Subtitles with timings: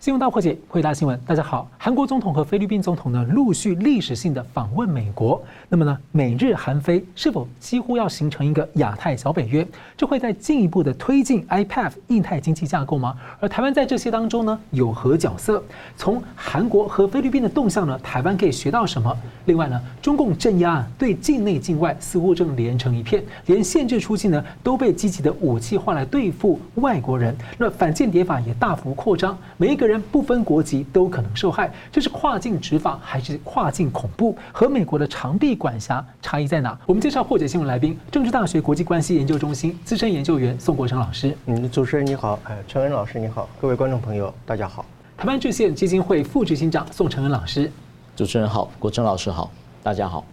[0.00, 1.20] 新闻大破解，回答新闻。
[1.26, 5.38] 大家好，韩国总统和菲律宾总统呢陆续历史性的访问美国。
[5.68, 9.68] 那么呢，美日韩菲是否几乎要形成一个亚太小北约？
[9.98, 13.14] 这会再进一步的推进 IPF 印太经济架构吗？
[13.40, 15.62] 而台湾在这些当中呢有何角色？
[15.98, 19.14] 从韩国和菲律宾的动向呢，台湾可以学到什么？
[19.44, 27.36] 另外呢，中共镇压对境内境外似乎正连成一片，连限制出境呢都被积极的武器化来对付外国人。
[27.58, 30.00] 那反间谍法也大幅扩张，每一个人人。
[30.10, 34.36] 不分国籍都可能受害，这是跨境执法还是跨境恐怖？
[34.52, 36.76] 和美国的长臂管辖差异在哪？
[36.86, 41.36] 我们介绍破解新闻来宾，政治大学国际关系研究中心资深研究员宋国成老师。
[41.46, 44.84] 嗯，主持人你好，哎，陈恩老师你好，各位观众朋友大家好。
[45.16, 47.70] 台湾制宪基金会副执行长宋承恩老师，
[48.16, 49.50] 主持人好，国成老师好，
[49.82, 50.24] 大家好。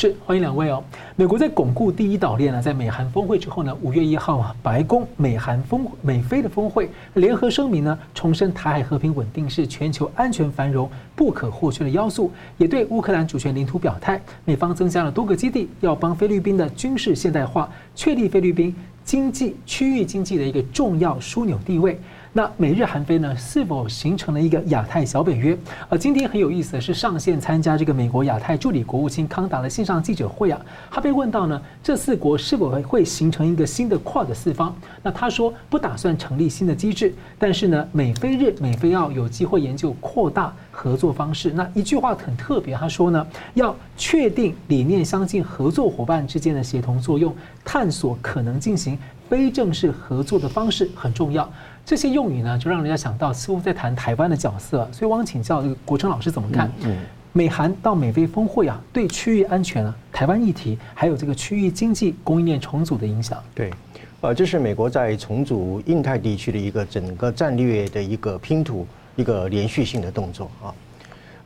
[0.00, 0.80] 是，欢迎两位哦。
[1.16, 14.22] 美国在巩固第一岛链呢，在美韩峰会之后呢，五月一号啊，白宫美韩峰美菲的峰会联合声明呢，重申台海和平稳定是全球安全繁荣不可或缺的要素，也对乌克兰主权领土表态。
[14.44, 18.72] 美方增加了多个基地，要帮菲律宾的军事现代化，确立菲律宾
[19.02, 21.98] 经济区域经济的一个重要枢纽地位。
[22.32, 25.56] 那美日韩菲呢，是否形成了一个亚太小北约？
[25.88, 34.74] 而今天很有意思的是，上线参加这个美国亚太助理国务卿康达的线上记者会啊，他被问到呢，这四国是否会形成一个新的 QUAD 四方？
[35.02, 41.50] 那他说不打算成立新的机制，但是呢，美菲日、美菲澳有机会研究扩大合作方式。
[41.50, 47.34] 那一句话很特别，他说呢，要确定理念相近合作伙伴之间的协同作用，
[47.64, 51.50] 探索可能进行非正式合作的方式很重要。
[51.84, 56.70] 这些用语呢，就让人家想到似乎在谈台湾的角色，所以我想请教这个国成老师怎么看？
[56.84, 56.98] 嗯，
[57.32, 63.42] 美韩到美菲峰会啊，对区域安全啊、台湾议题，还有这个区域经济供应链重组的影响。
[63.54, 63.72] 对，
[64.20, 70.74] 呃，这是美国在重组印太地区的一个整个战略的一个拼图，一个连续性的动作啊。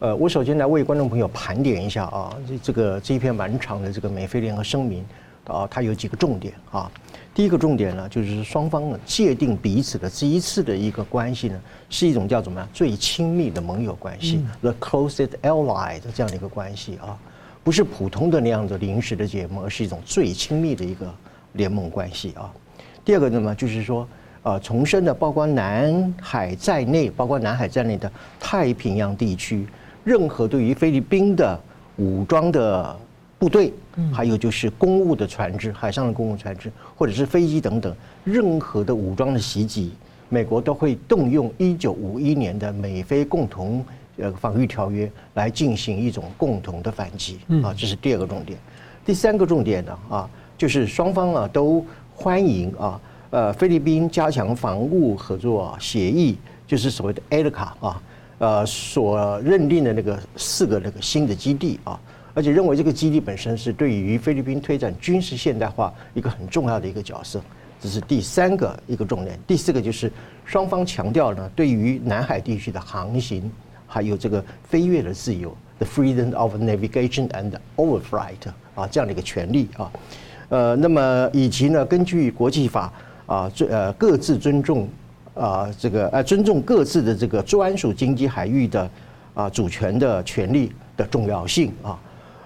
[0.00, 5.04] 呃，我首先来为观众朋友盘点一下啊，这个这一篇蛮长的这个美菲联合声明
[5.46, 6.90] 啊，它有几个重点啊。
[7.34, 11.58] 第一个重点呢，就是双方呢界定彼此的这一次的一个关系呢，
[11.88, 17.18] 是一种叫怎么样最亲密的盟友关系，the closest ally 的这样的一个关系啊，
[17.64, 21.12] 不是普通的那样的临时的结盟，而是一种最亲密的一个
[21.54, 22.52] 联盟关系啊。
[23.02, 24.06] 第二个呢，就是说，
[24.42, 29.66] 呃，重申的包括南海在内，包括南海在内的太平洋地区，
[30.04, 31.58] 任何对于菲律宾的
[31.96, 32.94] 武装的。
[33.42, 33.74] 部队，
[34.14, 37.92] 还有就是公务的船只，海上的公务船只，或者是飞机等等，
[38.22, 39.90] 任何的武装的袭击，
[40.28, 43.84] 美国都会动用一九五一年的美菲共同
[44.18, 48.56] 呃防御条约来进行一种共同的反击啊，这是第二个重点。
[49.04, 58.02] 第三个重点呢啊，就是双方啊都欢迎啊呃菲律宾加强防务合作协议，就是所谓的 ALECA 啊
[58.38, 61.98] 呃所认定的那个四个那个新的基地啊。
[62.34, 67.40] 而且认为这个基地本身是对于菲律宾推展军事现代化一个很重要的一个角色，
[67.80, 69.38] 这是第三个一个重点。
[69.46, 70.10] 第四个就是
[70.44, 73.50] 双方强调呢，对于南海地区的航行
[73.86, 79.92] 还有这个飞越的自由，the freedom of navigation and overflight 啊这样的一个权利啊，
[80.48, 82.90] 呃，那么以及呢，根据国际法
[83.26, 84.88] 啊，尊呃各自尊重
[85.34, 88.90] 啊这个呃尊重各自的这个专属经济海域的
[89.34, 91.98] 啊主权的权利的重要性啊。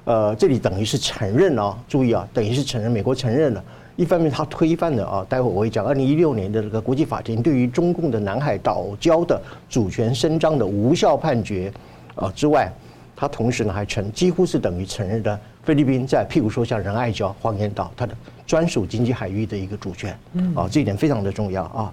[0.06, 3.64] 呃，这里等于是承认啊，注意啊，等于是承认美国承认了。
[3.96, 11.72] 一方面，他推翻了啊，待会我会讲，二零一六年的这个国际法庭对于中共的南海岛礁的主权伸张的无效判决
[12.14, 12.72] 啊之外，
[13.16, 18.14] 他同时呢还承几乎是等于承认的菲律宾在譬如说像仁爱礁、黄岩岛它的
[18.46, 20.16] 专属经济海域的一个主权，
[20.54, 21.92] 啊，这一点非常的重要啊。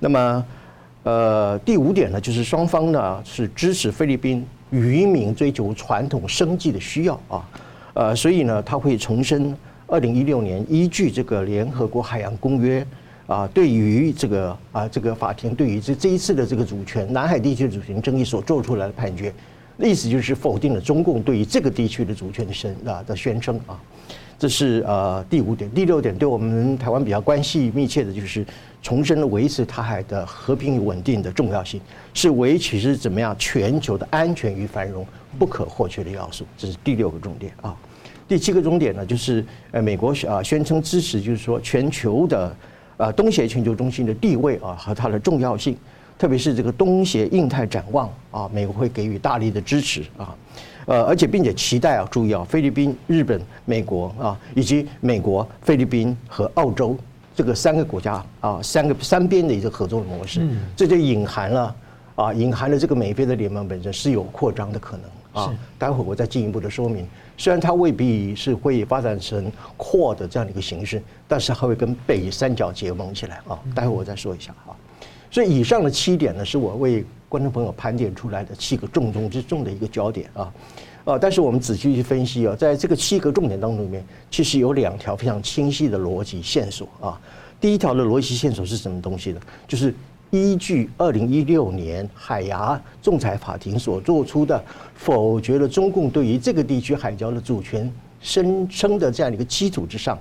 [0.00, 0.44] 那么，
[1.04, 4.44] 呃，第五点呢，就是双方呢是支持菲律宾。
[4.72, 7.48] 渔民追求传统生计的需要啊，
[7.94, 9.54] 呃，所以呢，他会重申
[9.86, 12.84] 二零一六年依据这个联合国海洋公约
[13.26, 19.32] 啊，对于这个啊这个法庭对于这这一次的这个主权南海地区主权争议所做出来的判决，
[19.78, 23.78] 意思就是否定了中共对于这个地区的主权的宣啊的宣称啊。
[24.38, 28.44] 这是呃第五点，第六点，对我们台湾比较关系密切的就是
[28.82, 31.80] 重申了维持台海的和平与稳定的重要性，
[32.12, 35.06] 是维持是怎么样全球的安全与繁荣
[35.38, 36.44] 不可或缺的要素。
[36.58, 37.74] 这是第六个重点啊。
[38.26, 42.56] 第七个重点呢，就是呃美国啊宣称支持，就是说全球的
[42.96, 45.76] 呃东协全球中心的地位啊和它的重要性，
[46.18, 50.34] 特别是这个东协印太展望啊，美国会给予大力的支持啊。
[50.86, 56.96] 呃，而且并且期待啊，注意啊，菲律宾、日本、美国啊，以及美国、菲律宾和澳洲
[57.42, 61.74] 这个三个国家啊，三个三边的一个合作的模式，这就隐含了
[62.14, 65.52] 啊，隐含了这个美菲的联盟本身是有扩张的可能啊。
[65.76, 67.04] 待会我再进一步的说明。
[67.36, 73.58] 虽然它未必是会发展成 Quad 的这样的一个形式，但是它会跟北三角结盟起来啊。
[73.74, 74.70] 待会我再说一下啊。
[75.28, 80.52] 所以以上的七点呢，是我为观众朋友盘点出来的七个重中之重的一个焦点啊。
[81.04, 87.20] 呃，但是我们仔细去分析啊，在这个七个重点当中里面，其实有两条非常清晰的逻辑线索啊。
[87.60, 89.40] 第一条的逻辑线索是什么东西呢？
[89.66, 89.94] 就是。
[90.34, 94.64] 依据二零一六年海牙仲裁法庭所做出的
[94.94, 100.18] 否决了中共对于这个地区海礁的主权声称的这样一个基础之上，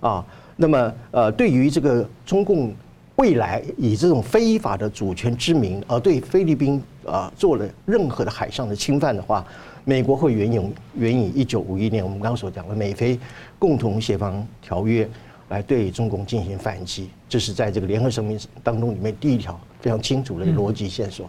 [0.00, 0.24] 啊，
[0.56, 2.74] 那么呃，对于这个中共
[3.16, 9.46] 未来以这种非法的主权之名而对菲律宾啊做了任何的海上的侵犯的话，
[9.84, 13.18] 美国会援引援引一九五一年我们刚刚所讲的美菲
[13.58, 15.08] 共同协防条约。
[15.50, 21.28] 来对中共进行反击，这是在这个联合声明当中里面第一条非常清楚的逻辑线索。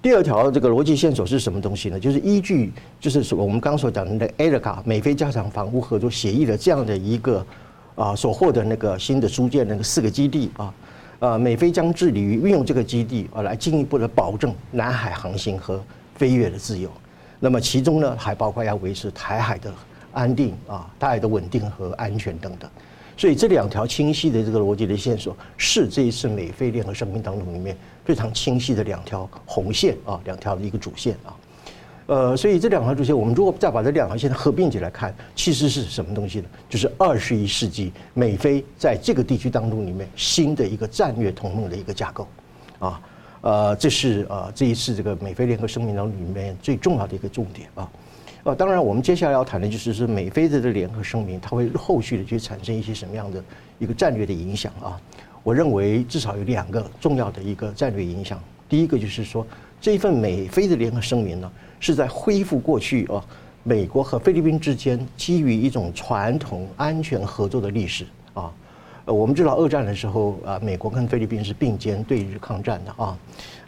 [0.00, 1.98] 第二条这个逻辑线索是什么东西呢？
[1.98, 7.44] 就是依据就是我们刚刚所讲的 ALECA 美菲加强防务合作协议的这样的一个
[7.96, 10.72] 啊所获得那个新的租借那个四个基地啊，
[11.18, 15.82] 呃美菲将致力于运用这个基地啊来进一步的保证南海航行和
[16.14, 16.88] 飞越的自由。
[17.44, 19.70] 那么其中呢还包括要维持台海的
[20.14, 22.70] 安定啊，台海的稳定和安全等等。
[23.18, 31.36] 所以这两条清晰的这个逻辑的线索，是这一次美菲联合声明当中里面非常清晰的两条红线啊，两条的一个主线啊。
[32.06, 36.46] 呃，所以这两条主线，我们如果再把这两条线合并起来看，其实是什么东西呢？
[36.66, 42.26] 就是二十一世纪美菲在这个地区当中里面新的一个战略同盟的一个架构
[42.78, 42.98] 啊。
[43.44, 47.86] 呃，这是呃这一次这个美菲联合声明当中里面最重要的一个重点啊。
[48.42, 53.44] 呃，当然，我们接下来要谈的就是是美菲的这联合声明，它会后续的去产生一些什么样的
[53.78, 54.98] 一个战略的影响啊？
[55.42, 58.42] 我认为至少有两个重要的一个战略影响。
[58.66, 59.46] 第一个就是说，
[59.78, 63.22] 这一份美菲的联合声明呢，是在恢复过去啊，
[63.62, 68.50] 美国和菲律宾之间基于一种传统安全合作的历史啊。
[69.06, 73.18] 呃，我们知道二战的时候啊，美国跟菲律宾是并肩对日抗战的啊。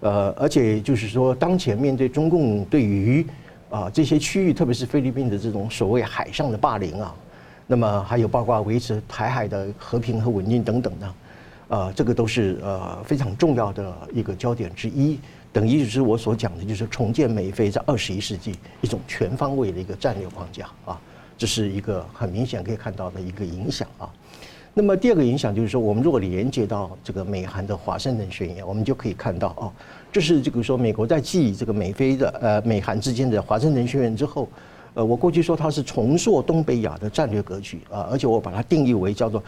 [0.01, 3.27] 呃，而且就是说，当前面对中共对于
[3.69, 7.15] 啊，这些区域，特别是菲律宾的这种所谓海上的霸凌啊，
[7.67, 11.15] 那么还有包括维持台海的和平和稳定等等呢，
[11.69, 15.19] 呃，这个都是呃非常重要的一个焦点之一。
[15.53, 20.99] 等于就是我所讲的，就是重建美菲在二十一世纪一种全方位的一个战略框架啊，
[21.37, 24.09] 这是一个很明显可以看到的一个影响啊。
[24.79, 29.73] 那么第二个影响就是说，我们如果连接到这个美韩的华盛顿宣言，我们就可以看到哦，
[30.13, 34.47] 这是这个说美国在继这个美菲的呃美韩之间的华盛顿宣言之后，
[34.93, 39.43] 呃，我过去说它是重塑东北亚的战略格局啊，而且我把它定义为叫做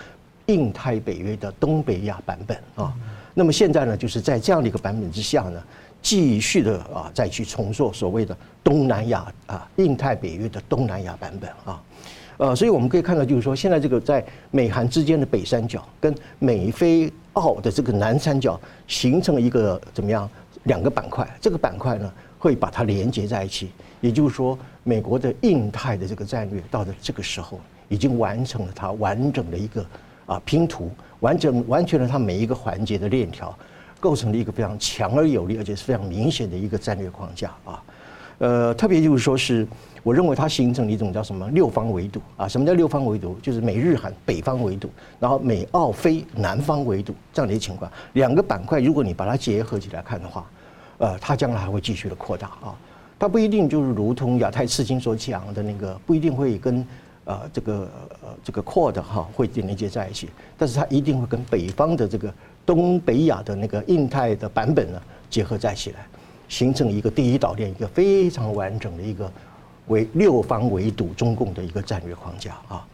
[0.47, 2.95] 印太北约的东北亚版本啊。
[3.35, 5.63] 那么现在呢，就是在这样的一个版本之下呢，
[6.01, 8.35] 继续的啊再去重塑所谓的
[8.65, 11.83] 东南亚啊印太北约的东南亚版本啊。
[12.39, 20.31] 呃，所以我们可以看到，就是说，现在这个在美韩之间的北三角跟美菲澳的这个南三角形成了一个怎么样
[20.63, 21.29] 两个板块？
[21.41, 23.71] 这个板块呢，会把它连接在一起。
[24.01, 27.59] 也就是说，美国的印太的这个战略到了这个时候，
[27.89, 29.85] 已经完成了它完整的一个
[30.27, 33.53] 啊拼图，完整完全了它每一个环节的链条，
[33.99, 37.83] 构成了一个非常强而有力，而且是非常明显的一个战略框架啊。
[38.39, 39.67] 呃，特别就是说是。
[40.05, 42.49] 我认为它形成了一种叫什么六方围堵啊？
[42.49, 43.37] 什么叫六方围堵？
[43.43, 44.89] 就是美日韩北方围堵，
[45.21, 47.91] 然后美澳非南方围堵这样的一个情况。
[48.15, 50.47] 两个板块，如果你把它结合起来看的话，
[50.99, 52.75] 呃，它将来还会继续的扩大啊。
[53.19, 56.87] 它不一定就是如同亚太刺青所讲的那个，不一定会跟
[57.25, 57.91] 呃这个
[58.23, 62.33] 呃这个 Quad 哈会连接在一起，但是它一定会跟北方的这个
[62.65, 66.07] 东北亚的那个印太的版本呢结合在一起来，
[66.49, 69.31] 形成一个第一岛链，一个非常完整的一个。
[69.89, 72.87] 为六方围堵中共的一个战略框架啊，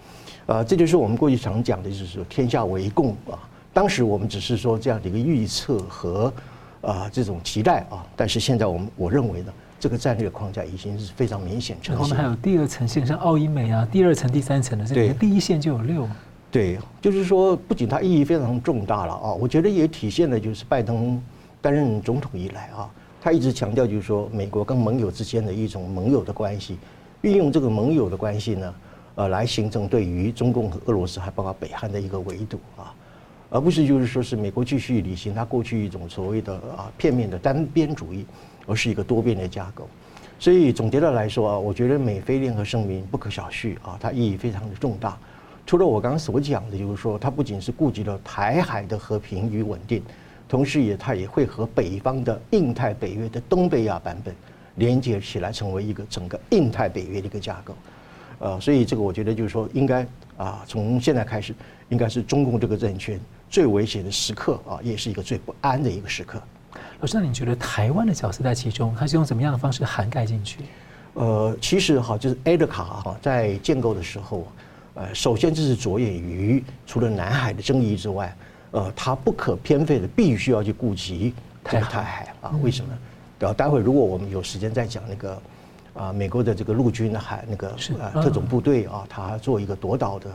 [0.47, 3.35] 呃，这就是我们过去常讲的，就是说天下为共啊。
[3.73, 6.33] 当时我们只是说这样的一个预测和
[6.81, 12.03] 啊这种期待啊，但是现在我们我认为呢，这个战略框架已经是非常明显呈现。
[12.05, 16.09] 我们还有第二层线，像澳英美啊，第二层、第三层的这个第一线就有六。
[16.49, 21.21] 对，就是说不仅它意义非常重大了啊，我觉得也体现了就是拜登
[21.61, 22.89] 担任总统以来啊。
[23.25, 26.77] 他一直强调，就是说，美国跟盟友之间的一种盟友的关系，
[27.23, 28.75] 运用这个盟友的关系呢，
[29.15, 32.95] 呃，来形成对于中共和俄罗斯还包括北韩的一个围堵啊，
[33.49, 38.27] 而不是就是说是美国继续履行他过去一种所谓的啊片面的单边主义，
[38.67, 39.89] 而是一个多边的架构。
[40.39, 45.17] 所以总结的来说啊，我觉得美菲联合声明不可小觑啊，它意义非常的重大。
[45.65, 50.03] 除了我刚刚所讲的，就是说，它不仅是顾及了台海的和平与稳定。
[50.55, 54.33] 同时也它也会和北方的印太北约的东北亚版本
[54.77, 57.75] 连接起来，成为一个整个印太北约的一个架构。
[58.39, 60.07] 呃，所以这个我觉得就是说，应该
[60.37, 61.53] 啊，从现在开始，
[61.89, 63.19] 应该是中共这个政权
[63.51, 66.41] 最危险的时刻啊，也是一个最不安的一个时刻。
[67.01, 70.61] 老师，那你觉得台湾的角色在其中，它是用怎么样的方式涵盖进去？
[71.15, 74.47] 呃，其实哈，就是 ADICAR 哈，在建构的时候，
[74.95, 78.33] 呃，首先就是着眼于除了南海的争议之外，
[78.75, 81.33] 呃，他不可偏废的，必须要去顾及
[81.65, 82.51] 这个台海啊。
[82.61, 82.93] 为什么？
[83.39, 85.43] 然后待会如果我们有时间再讲那个
[85.95, 87.69] 啊，美国的这个陆军的海那个
[88.01, 90.31] 啊特种部队啊，他做一个夺岛的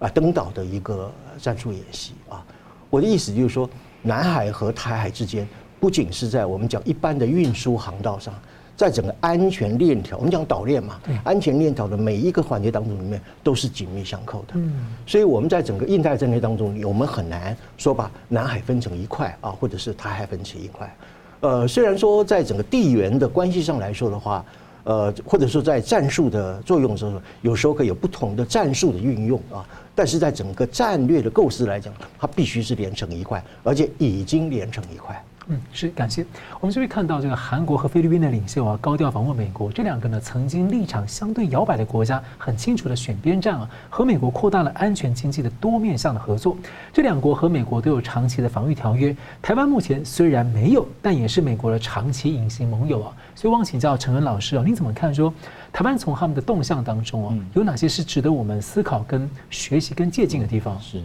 [0.00, 1.08] 啊登岛的一个
[1.38, 2.44] 战术演习啊。
[2.90, 3.70] 我的意思就是说，
[4.02, 5.46] 南海和台海之间。
[5.80, 8.32] 不仅是在我们讲一般的运输航道上，
[8.76, 14.54] 在整个安全链条，我们讲岛链嘛，安全链条的每一个环节当中里面都是紧密相扣的。
[14.54, 20.92] 嗯，所以我们在整个印太战略当中，我们很难说把南海分成一块啊，或者是台海分成一块。
[21.40, 24.44] 呃，虽然说在整个地缘的关系上来说的话，
[24.84, 29.64] 呃，或者说在战术的作用时候，有时候可以有不同的战术的运用啊，
[29.94, 35.22] 但是在整个战略的构思来讲，它必须是连成一块，而且已经连成一块。
[35.46, 36.24] 嗯，是感谢。
[36.58, 46.56] 我们这边看到这个韩国和菲律宾的领袖啊，高调访问美国，这两个呢曾经立场相对摇摆的国家，很清楚的选边站啊，和美国扩大了安全经济的多面向的合作。
[46.92, 53.12] 这两国和美国都有长期的防御条约，台湾目前虽然没有，但也是美国的长期隐形盟友啊。
[53.34, 55.32] 所以，望请教陈恩老师啊，你怎么看说
[55.72, 60.80] 台湾从他们的动向当中啊，有哪些是值得我们思考、跟学习、跟借鉴的地方？
[60.80, 61.02] 是。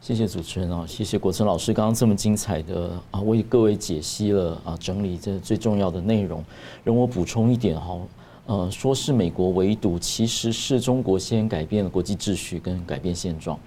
[0.00, 6.44] 谢谢主持人啊，谢谢国成老师刚刚这么精彩的啊，为各位解析了啊，整理这最重要的内容。
[6.84, 7.98] 容我补充一点哈，
[8.46, 13.58] 呃，说是美国围堵，其实是中国先改变了国际秩序跟改变现状。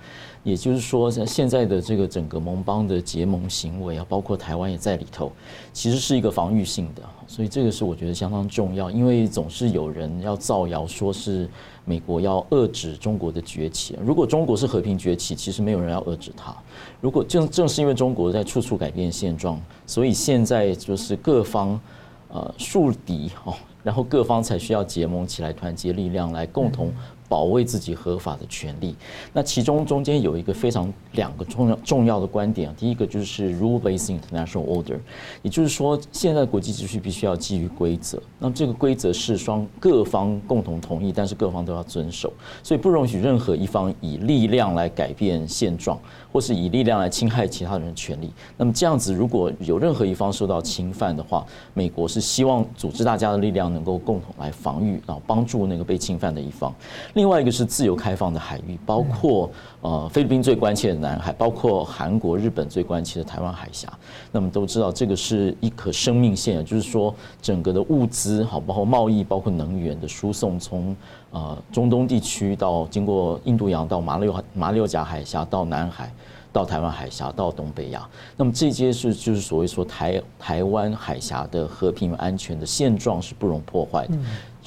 [0.42, 5.34] 也就是说，像现在的这个整个盟邦的结盟行为啊，包括台湾也在里头，
[5.74, 8.90] 其实是一个防御性的，所以这个是我觉得相当重要。
[8.90, 11.50] 因为总是有人要造谣，说是
[11.84, 13.98] 美国要遏制中国的崛起。
[14.02, 16.56] 如果中国是和平崛起，其实没有人要遏制它。
[17.02, 21.78] 如果正正是因为中国在处处改变现状，所以现在就是各方
[22.30, 23.54] 呃树敌哦，
[23.90, 26.94] 然后各方才需要结盟起来，团结力量来共同。
[27.30, 28.96] 保卫自己合法的权利，
[29.32, 34.98] 那其中中间有一个非常两个重要重要的观点啊，第一个就是 rule-based international order，
[35.44, 42.34] 也就是说，现在国际秩序必须要基于规则，那这个规则是双各方共同同意，但是各方都要遵守，
[42.64, 46.00] 所以不容许任何一方以力量来改变现状，
[46.34, 48.34] 或是以力量来侵害其他人的权利。
[48.58, 51.46] 那么这样子，如果有任何一方受到侵犯的话，
[51.76, 56.74] 美国是希望组织大家的力量能够共同来防御，然后帮助那个被侵犯的一方。
[57.20, 63.92] 另外一个是自由开放的海域，包括呃菲律宾最关切的南海，包括韩国、日本最关切的台湾海峡。
[64.32, 70.96] 那么都知道这个是一颗生命线，就是说整个的物资好，包括贸易、包括能源的输送，从
[71.32, 76.10] 呃中东地区到经过印度洋到马六马六甲海峡到南海
[76.54, 78.08] 到台湾海峡到东北亚。
[78.38, 84.18] 那么这些是就是所谓说台台湾海峡的和平安全的现状是不容破坏的。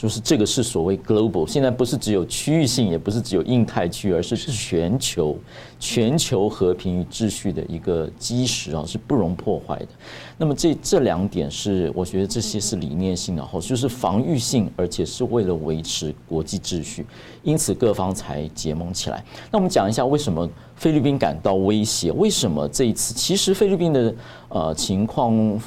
[0.02, 5.38] 就是这个是所谓 global，现在不是只有区域性，也不是只有印太区，而是全球
[5.78, 9.88] 全球和平与秩序的一个基石啊，是不容破坏的。
[10.36, 17.06] 那么这这两点是我觉得这些是理念性的，就是防御性，而且是为了维持国际秩序，
[17.44, 19.24] 因此各方才结盟起来。
[19.52, 22.10] 那我们讲一下为什么菲律宾感到威胁？
[22.10, 24.12] 为什么这一次其实菲律宾的
[24.48, 25.60] 呃情况？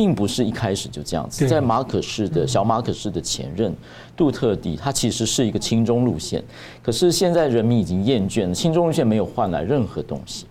[0.00, 3.70] 并不是一开始就这样子，在马可仕的小马可仕的前任
[4.16, 6.42] 杜特地，他其实是一个亲中路线，
[6.82, 10.46] 可是现在人民已经厌倦了，亲中路线没有换来任何东西，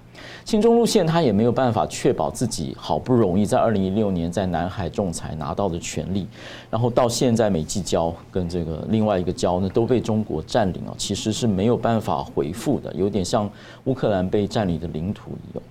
[0.45, 6.27] 亲中路线他也没有办法确保自己好不容易在二零一六年在南海仲裁拿到的权利，
[6.69, 13.49] 然后到现在美济礁跟这个另外一个礁呢都被中国占领了，其实是没有办法回复的，有点像
[13.85, 15.63] 乌克兰被占领的领土一样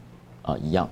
[0.42, 0.90] 啊一样。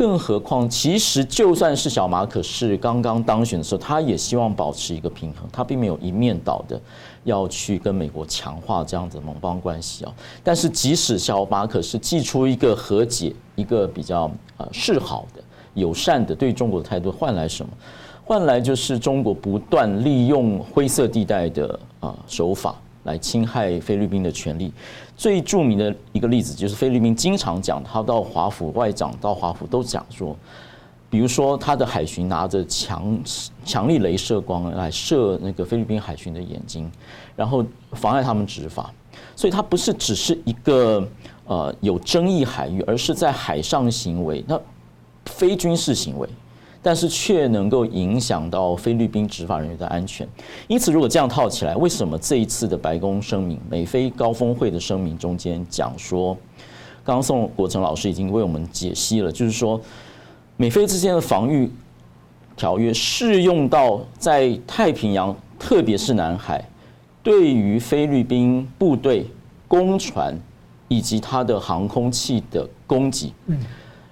[0.00, 6.80] 更何况，其实就算是小马可是刚刚当选的时候，他也希望保持一个平衡，他并没有一面倒的
[7.24, 10.14] 要去跟美国强化这样子的盟邦关系啊。
[10.42, 15.42] 但是，即使小马可是寄出一个和解，一个比较呃示好的、
[15.74, 17.70] 友善的对中国的态度，换来什么？
[18.24, 22.74] 换来就是中国不断利用灰色地带的啊手法。
[23.04, 24.70] 来侵害菲律宾的权利，
[25.20, 30.34] 最著名的一个例子就是菲律宾经常讲，他到华府外长到华府都讲说，
[31.10, 33.20] 比如说他的海巡拿着强
[33.62, 36.90] 强力镭射光来射那个菲律宾海巡的眼睛，
[37.36, 37.62] 然后
[37.92, 38.90] 妨碍他们执法，
[39.36, 41.06] 所以他不是只是一个
[41.44, 44.58] 呃有争议海域，而是在海上行为那。
[45.26, 46.26] 非军事行为，
[46.82, 50.26] 但是却能够影响到菲律宾执法人员的安全。
[50.66, 56.34] 因此，如果这样套起来，为什么这一次的白宫声明、美菲高峰会的声明中间讲说，
[57.04, 59.80] 刚刚宋国成老师已经为我们解析了，就是说
[60.56, 61.70] 美菲之间的防御
[62.56, 66.62] 条约适用到在太平洋，特别是南海，
[67.22, 69.26] 对于菲律宾部队、
[69.68, 70.38] 公船
[70.88, 73.32] 以及它的航空器的攻击。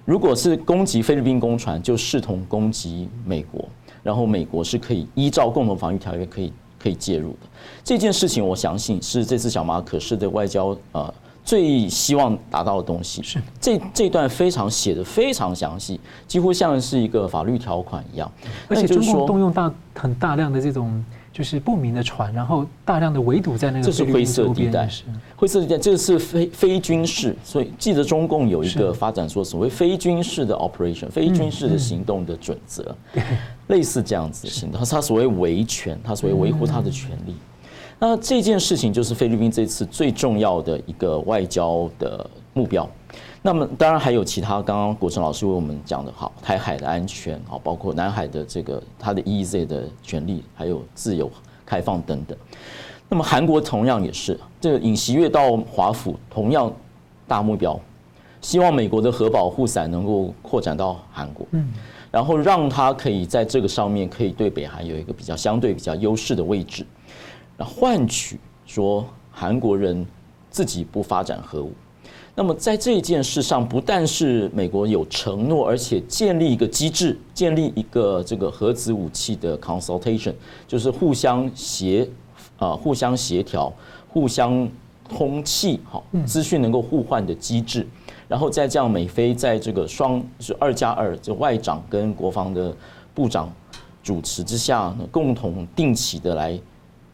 [0.09, 3.63] 如果是攻击菲律宾公船，就视同攻击美国，
[4.01, 7.47] 然后美国是可以依照共同防御条约可以可以介入的。
[7.83, 11.13] 这件事情，我相信是这次小马可是的外交呃。
[11.41, 18.31] 最希望达到的东西是这这段非常写的非常详细，几乎像是一个法律条款一样。
[18.67, 21.03] 而且中共动用大很大量的这种
[21.39, 24.89] 就是不明的船，然后大量的围堵在那个这是灰色地带，
[25.37, 25.77] 灰色地带。
[25.77, 32.93] 这个是非非军事，所以记得中共有一个发展说所谓非军事的 operation，非军事的行动的准则，
[33.67, 37.33] 类似这样子的行动，他所谓维权，他所谓维护他的权利。
[37.97, 42.85] 那这件事情就是菲律宾这次最重要的一个外交的目标。
[43.41, 51.31] 那么当然还有其他，刚刚国成老师为我们讲的好，台海的安全啊，包括南海的这个它的 EEZ 的权利，还有自由
[51.65, 52.37] 开放等等。
[53.07, 56.71] 那么韩国同样也是，这个尹锡悦到华府同样
[57.27, 57.79] 大目标，
[58.41, 61.71] 希望美国的核保护伞能够扩展到韩国，嗯，
[62.11, 66.85] 然后让他可以在这个上面可以对北韩有一个比较相对比较优势的位置。
[67.57, 70.05] 那换取说韩国人
[70.49, 71.73] 自己不发展核武，
[72.39, 80.33] 那么在这件事上，不但是美国有承诺，而且建立一个机制，建立一个这个核子武器的 consultation，
[80.65, 82.07] 就是互相协
[82.57, 83.69] 啊、互相协调、
[84.07, 84.65] 互相
[85.09, 87.85] 通气，好，资讯能够互换的机制。
[88.29, 92.73] 然后再这样，美菲在这个双是二加二，就外长跟国防的
[93.13, 93.53] 部长
[94.01, 96.57] 主持之下呢，共同定期的来。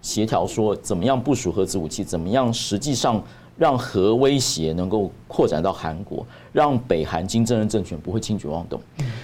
[0.03, 3.19] 协调说怎么样部署核子武器，怎么样实际上
[3.57, 8.79] 让核威胁能够扩展到韩国，让北韩金正恩政权不会轻举妄动。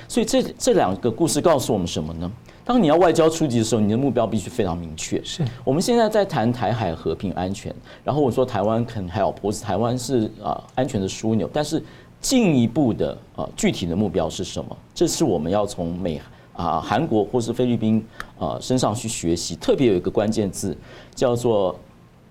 [0.07, 2.31] 所以这这两个故事告诉我们什么呢？
[2.63, 5.21] 当你要外交出击的时候，你的目标必须非常明确。
[5.23, 11.83] 是我们现在在谈台海和平安全，然后我说台湾 can help，或是台湾是啊安全的枢纽，但是
[12.19, 14.77] 进一步的啊具体的目标是什么？
[14.93, 16.21] 这是我们要从美。
[16.53, 18.05] 啊，韩国或是菲律宾
[18.37, 20.77] 啊身上去学习，特别有一个关键字
[21.15, 21.73] 叫做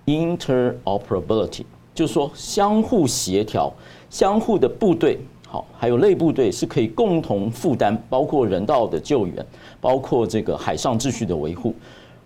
[0.05, 3.71] interoperability，就是说相互协调、
[4.09, 9.45] 相互的部队好，还有内部队是可以共同负担，包括人道的救援，
[9.81, 11.75] 包括这个海上秩序的维护，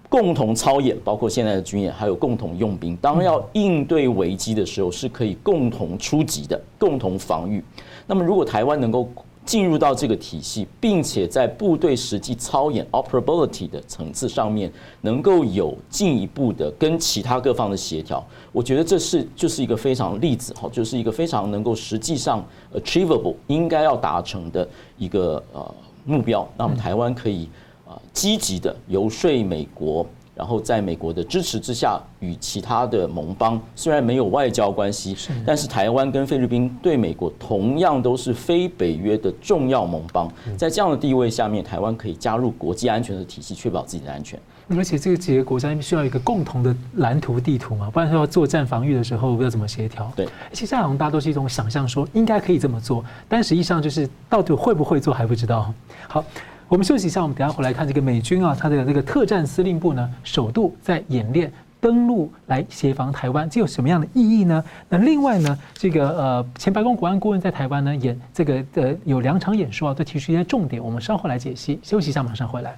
[0.08, 2.96] 共同操演，包括现在的军演，还有共同用兵。
[2.98, 7.64] 当要应对危机的时候，是可以共同出击的，共同防御。
[8.06, 9.10] 那么，如果台湾能够
[9.46, 26.48] 进入到这个体系，并且在部队实际操演 operability 的层次上面，能够有进一步的跟其他各方的协调，我觉得这是就是一个非常例子哈，就是一个非常能够实际上 achievable 应该要达成的一个呃目标。
[26.58, 27.48] 那么台湾可以
[27.88, 30.06] 啊积极的游说美国。
[30.36, 40.30] 然后在美国的支持之下，与其他的盟邦虽然没有外交关系，但是台湾跟菲律宾对美国同样都是非北约的重要盟邦。
[40.58, 44.38] 在这样的地位下面，台湾可以加入国际安全的体系，确保自己的安全。
[44.70, 50.12] 而且这个几个国家需要一个共同的蓝图地图嘛，不然说要作战防御的时候要怎么协调？
[50.16, 55.72] 对，其实好像大家都是一种想象，说应该可以这么做，但实际上就是到底会不会做还不知道。
[56.10, 56.22] 好。
[56.68, 64.64] 我们休息一下，我们等下回来看这个美军啊，他的这个特战司令部呢，首度在演练登陆来协防台湾，这有什么样的意义呢？
[64.90, 71.80] 那另外呢，这个呃前白宫国安顾问在台湾呢演这个呃有两场演说啊，都提出一些重点，我们稍后来解析。
[71.84, 72.76] 休息一下，马上回来。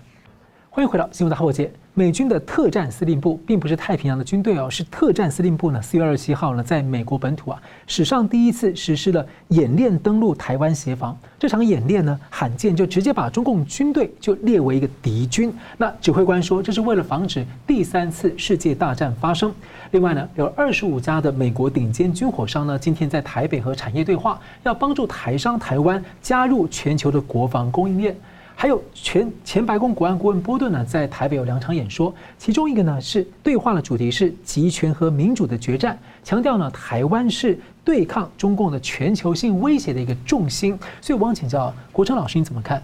[0.77, 1.71] 欢迎回到新闻大破解。
[1.95, 5.81] 美军的特战司令部并不是太平洋的军队哦，是特战司令部呢。
[5.81, 11.17] 四月二十七号呢，在美国本土啊，史上第一次实施了演练登陆台湾协防。
[11.39, 15.51] 这场演练呢，罕见就直接把中共军队就列为一个敌军。
[15.79, 19.51] 那指挥官说，这是为了防止第三次世界大战发生。
[19.89, 28.15] 另外呢，有二十五家的美国顶尖军火商呢，今天在台北和产业对话，要帮助台商台湾加入全球的国防供应链。
[28.59, 40.75] 还有前前白宫国安顾问波顿呢，在台北有两场演说，其中一个呢是对话的主题是集权和民主的决战，强调呢台湾是对抗中共的全球性威胁的一个重心。
[40.99, 42.81] 所以我想请教国成老师，你怎么看？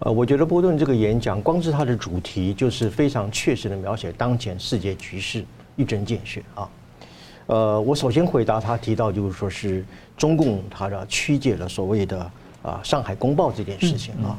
[0.00, 5.42] 呃，我觉得波顿这个演讲，光是他的主题就是非常确实的描写当前世界局势，
[5.74, 6.68] 一针见血啊。
[7.46, 9.82] 呃，我首先回答他提到就是说是
[10.18, 12.30] 中共他的曲解了所谓的。
[12.60, 14.36] 啊上海公报这件事情啊。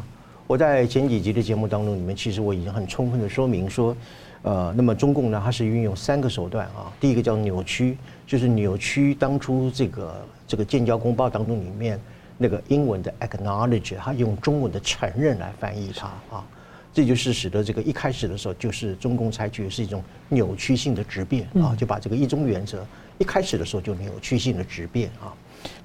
[0.50, 3.96] 我在前几集的节目当中，里面其实我已经很充分的说明说，
[4.42, 6.92] 呃，那么中共呢，它是运用三个手段啊。
[7.00, 12.02] 第一个叫扭曲，就是扭曲当初这个这个建交公报当中里面
[12.36, 16.44] 那个英文的 acknowledge，它用中文的承认来翻译它啊。
[16.92, 22.84] 这就是使得这个一开始的时候，就是中共采取的是一种扭曲性的质变啊，就把这个一中原则
[23.20, 25.30] 一开始的时候就扭曲性的质变啊。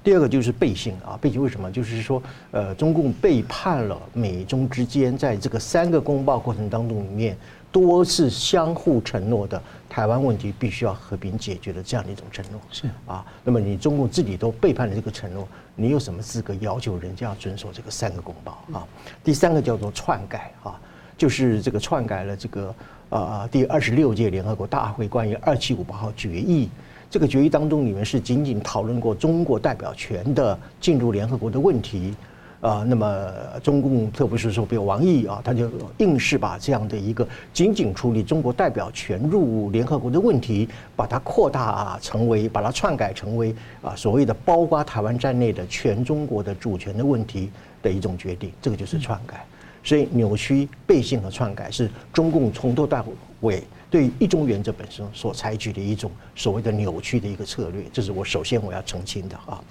[0.03, 1.71] 第二个就是背信啊，背信为什么？
[1.71, 7.37] 就是说，呃，中共背叛了美中之间在这个三个公报过程当中里面
[7.71, 12.61] 多次相互承诺的台湾问题必须要和平解决的这样的一种承诺。
[12.71, 18.87] 是啊，那么你中共自己都背叛了这个承诺，你有什么资格要求人家要遵守这个三个公报啊？
[19.23, 20.79] 第三个叫做篡改啊。
[21.17, 22.75] 就是这个篡改了这个
[23.07, 26.69] 呃第二十六届联合国大会关于二七五八号决议，
[27.15, 32.13] 这个决议当中里面是仅仅讨论过中国代表权的进入联合国的问题，
[32.59, 33.31] 啊，那么
[33.63, 47.49] 中共特别是说比如王毅啊，他就硬是把这样的一个仅仅处理中国代表权入联合国的问题，把它扩大啊，成为把它篡改成为啊所谓的包括台湾在内的全中国的主权的问题
[47.81, 49.41] 的一种决定，这个就是篡改。
[49.85, 53.05] 所以扭曲、背信和篡改是中共从头到
[53.39, 59.63] 尾对一中原则本身所采取的一种所谓的扭曲的一个策略，这是我首先我要澄清的啊。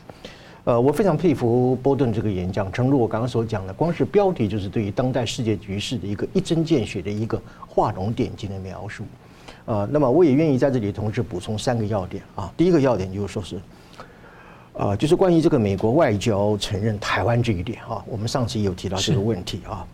[0.64, 9.04] 呃，我非常佩服波顿这个演讲，诚如我刚刚所讲的，光是标题就是对于当代世界局势的一个一针见血的一个画龙点睛的描述。
[9.66, 12.50] 呃，那么我也愿意在这里同时补充三个要点啊。
[12.56, 13.60] 第一个要点就是说是，
[14.72, 19.86] 呃，就是关于这个美国外交承认台湾这一点啊，我们上次也有提到这个问题啊。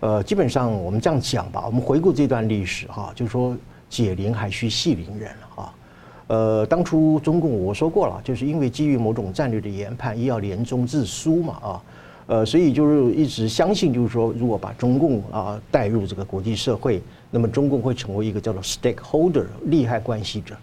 [0.00, 3.56] 呃，基本上我们这样讲吧，我们回顾这段历史哈，就是说
[3.88, 5.72] 解铃还须系铃人啊。
[6.28, 11.82] 呃，当初中共我说过了，就是因为基于某种战略的研判，一要联中制苏嘛啊。
[12.26, 20.56] 呃，所以就是一直相信，就是说如果把中共啊带入这个国际社会，那么中共会成为一个叫做 stakeholder 利害关系者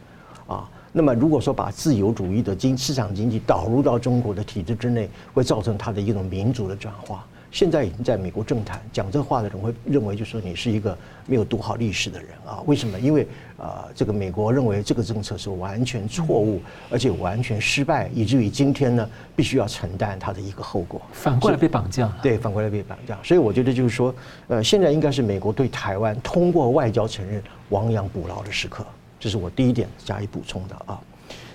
[0.45, 0.69] 啊。
[0.91, 7.25] 那么如果说把自由主义的经市场经济导入到中国的体制之内，会造成它的一种民主的转化。
[7.53, 12.59] 现在已经在美国政坛讲这话的人会认为，就说你是一个没有读好历史的人啊？
[12.65, 12.99] 为什么？
[12.99, 13.27] 因为
[13.59, 20.99] 啊，这个美国认为这个政策是完全错误，而且完全失败，以至于今天呢，必须要承担它的一个后果。
[21.11, 22.17] 反过来被绑架了。
[22.23, 23.15] 对，反过来被绑架。
[23.23, 24.13] 所以我觉得就是说，
[24.47, 27.39] 呃，现在应该是美国对台湾通过外交承认
[27.69, 28.83] 亡羊补牢的时刻。
[29.19, 30.99] 这是我第一点加以补充的啊。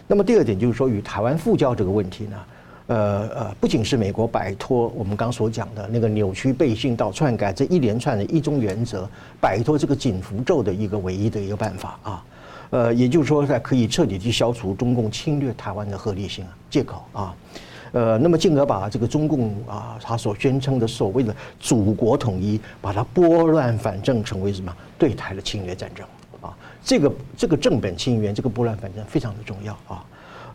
[0.06, 2.36] 那么第二点就是说，与台湾复交这个问题呢？
[2.88, 9.08] 呃呃，不仅是美国摆脱我们刚所讲的那个扭曲背信到篡改这一连串的一中原则，
[9.40, 12.24] 摆脱这个紧符咒的一个唯一的一个办法啊，
[12.70, 17.36] 呃，也就是说，在可以彻底去消除中共侵略台湾的合理性借口啊，
[17.92, 24.74] 呃，那么进而把这个中共啊他所宣称的所谓的祖国统一，把它拨乱反正成为什么？
[24.98, 26.06] 对台的侵略战争
[26.40, 30.02] 啊，这个这个正本清源，这个拨乱反正非常的重要啊。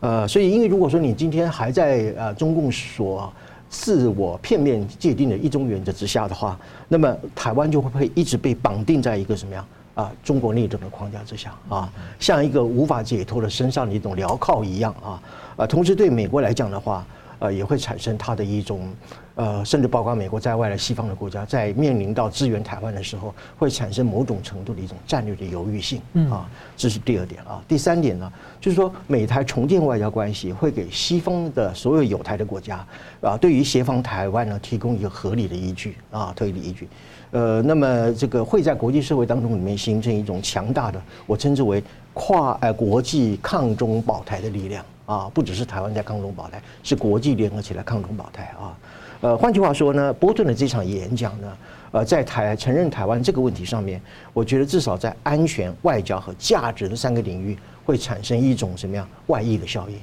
[0.04, 3.32] 呃，所以，因为如果说你今天还在呃中共所
[3.70, 11.90] 自我片面界定的一种原则之下的话，那么台湾就会不会一直被绑定在一个什么样啊中国内政的框架之下啊，
[12.20, 15.24] 像一个无法解脱的身上的一种镣铐一样啊，
[15.56, 17.06] 啊，同时对美国来讲的话，
[17.44, 18.88] 呃，也会产生它的一种。
[19.36, 27.60] 呃，甚至包括美国在外的西方的国家，在面临到支援台湾的时候，会产生某种程度的一种战略的犹豫性啊，这是第二点啊。
[27.68, 32.86] 第三点呢，就是说美台重建外交关系会给西方的所有有台的国家
[33.22, 36.88] 啊，对于协防台湾呢，提供一个合理的依据啊，合理的依据。
[37.32, 48.78] 呃，那么这个会在国际社会当中里面形成一种强大的，我称之为跨呃国际抗中保台的力量啊，不只是台湾在抗中保台，是国际联合起来抗中保台啊。
[49.22, 51.58] 呃，换句话说呢，波顿的这场演讲呢，
[51.92, 54.02] 呃，在台承认台湾这个问题上面，
[54.34, 59.96] 我觉得至少在安全、外交和价值的三个领域，会产生一种什么样外溢的效应？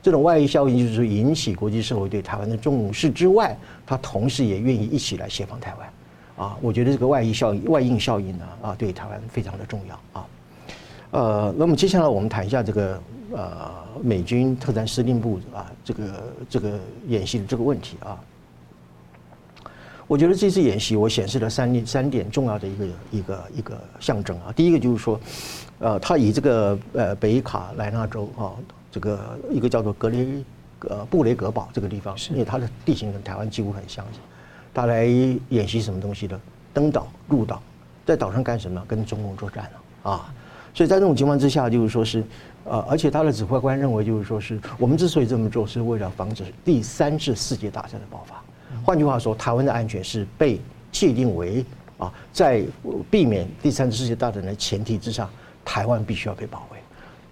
[0.00, 6.46] 这种外溢效应就是说，引起国际社会对台湾的重视之外，它同时也愿意一起来协防台湾。
[6.46, 10.26] 啊，我觉得这个外溢效应、外应效应呢，啊，对台湾非常的重要啊。
[11.10, 13.70] 呃，那么接下来我们谈一下这个呃
[14.02, 18.18] 美军特战司令部啊，这个这个演习的这个问题啊。
[20.06, 24.50] 我觉得这次演习，我显示了三点三点重要的一个一个一个象征啊。
[24.56, 25.20] 第一个就是说，
[25.80, 28.56] 呃，他以这个呃北卡莱纳州啊，
[28.90, 30.42] 这个一个叫做格雷
[30.88, 34.18] 呃布雷格堡这个地方，因为它的地形跟台湾几乎很相似，
[34.72, 35.04] 他来
[35.50, 36.40] 演习什么东西的？
[36.72, 37.60] 登岛入岛，
[38.06, 38.82] 在岛上干什么？
[38.88, 40.32] 跟中共作战了啊！
[40.72, 42.22] 所以在这种情况之下，就是说是
[42.70, 48.42] 呃，而且他的指挥官认为，就是说是我们之所以这么做，是为了防止第三次世界大战的爆发。
[48.84, 50.60] 换句话说，台湾的安全是被
[50.92, 51.64] 界定为
[51.96, 52.62] 啊，在
[53.10, 55.28] 避免第三次世界大战的前提之上，
[55.64, 56.78] 台湾必须要被保卫。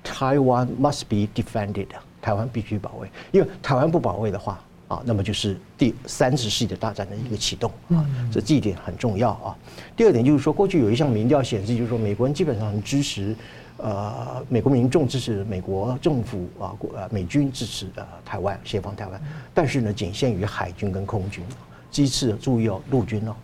[0.02, 1.88] 台湾 must be defended，
[2.22, 9.56] 台湾必须保卫，因为台湾不保卫的话啊，那么就是第三次世界大战的一个启动啊，这这一点很重要啊。
[9.94, 13.36] 第二点就是说，过去有一项民调显示，就是说美国人基本上很支持。
[13.78, 19.20] 呃，美国民众支持美国政府啊，国呃美军支持呃台湾协防台湾，
[19.52, 21.44] 但是呢，仅限于海军跟空军，
[21.90, 23.36] 机次注意哦，陆军哦，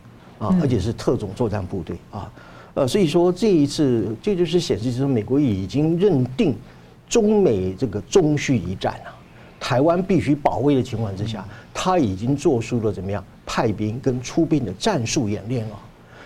[0.46, 2.32] 啊，而且是特种作战部队啊，
[2.72, 6.56] 呃，所以说这一次这就是显示，就是美国已经认定
[7.06, 9.12] 中美这个终须一战啊，
[9.60, 15.76] 台湾必须保卫的情况之下，他已经做出了怎么样派兵跟出兵的战术演练啊，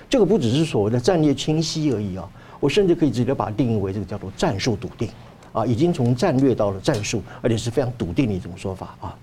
[0.08, 2.30] 这个不只是所谓的战略清晰而已啊。
[2.60, 5.08] 我甚至可以直接把它定义为这个叫做战术笃定，
[5.52, 9.18] 啊，已经从战略到了战术，而且是非常笃定的一种说法啊。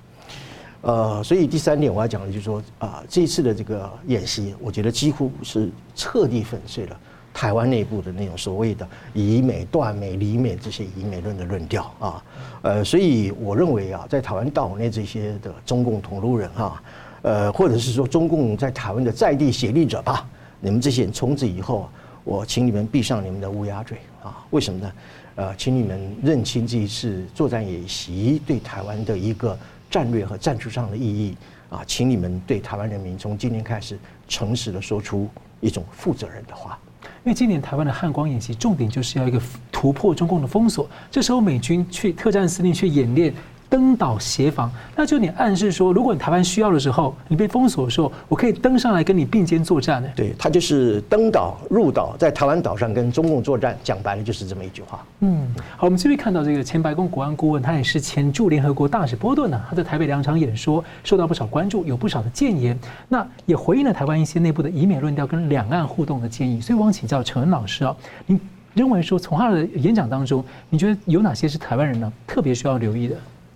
[0.81, 6.99] 呃，所以第三点我要讲的就是说啊，这一次的这个演习，我觉得几乎是彻底粉碎了
[7.33, 12.23] 台湾内部的那种所谓的以美断美、离美这些以美论的论调啊。
[12.63, 16.83] 呃，所以我认为啊，在台湾岛内这些的中共同路人哈，
[17.21, 20.27] 呃，或者是说中共在台湾的在地协力者吧，
[20.59, 21.89] 你们这些人从此以后。
[22.23, 24.45] 我请你们闭上你们的乌鸦嘴啊！
[24.51, 24.91] 为什么呢？
[25.36, 29.57] 呃，请你们认清这一次作战演习对台湾的一个
[29.89, 31.36] 战略和战术上的意义
[31.69, 31.83] 啊！
[31.86, 35.27] 请你们对台湾人民从今天开始诚实的说出
[35.59, 36.79] 一种负责任的话。
[37.25, 43.33] 因为今年台湾的汉光演习重点就是要一个突破中共的封锁，这时候美军去特战司令去演练。
[43.73, 50.07] 登岛协防，那就你暗示说，如果你台湾需要的时候，你被封锁的时候，我可以登上来跟你并肩作战呢？
[50.15, 55.03] 对，他就是登岛入岛，在台湾岛上跟中共作战，讲白了就是这么一句话。
[55.21, 62.77] 嗯，好，我们继续看到这个前白宫国安顾问，他也是前驻联合国大使波顿呢，他在台北两场演说受到不少关注，有不少的建言，
[63.09, 66.62] 那也回应了台湾一些内部的以美论调跟两岸互动的建议。
[66.62, 67.95] 所以我想请教陈恩老师啊，
[68.27, 68.39] 你
[68.75, 73.15] 认为说从他的演讲当中，你觉得有哪些是台湾人呢特别需要留意的？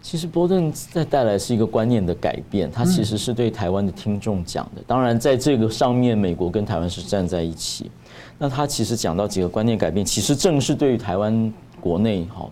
[0.10, 4.82] 其实波顿在带来是一个观念的改变，他其实是对台湾的听众讲的。
[4.88, 7.91] 当然，在这个上面，美国跟台湾是站在一起。
[8.38, 12.50] 那他其实讲到几个观念改变，其实正是对于台湾国内哈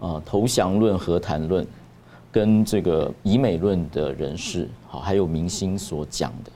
[0.00, 1.66] 啊投降论、和谈论
[2.32, 6.50] 跟这个以美论的人士好，还有明星所讲的。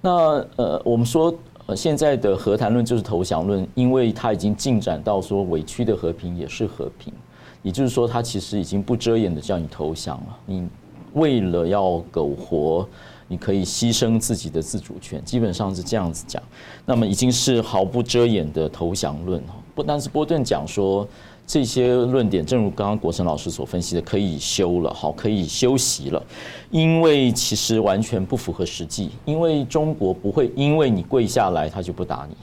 [0.00, 0.10] 那
[0.54, 1.34] 呃，我们说
[1.66, 7.12] 呃现在的和谈论就是投降论，因为它已经进展到说委屈的和平也是和平。
[7.62, 10.38] 也就是说，他其实已经不遮掩的叫你投降了。
[10.46, 10.68] 你
[11.12, 12.88] 为了要苟活，
[13.28, 16.42] 你可以牺牲自己的自主权，基本上是这样子讲。
[16.86, 19.54] 那么已经是毫不遮掩的投降论哈。
[19.74, 21.06] 不但是波顿讲说
[21.46, 26.22] 这些论点，正如刚刚国成老师所分析的，可以休了，好，可以休息了，
[26.70, 29.10] 因为其实完全不符合实际。
[29.24, 32.36] 因为中国不会因为你跪下来，他就不打你。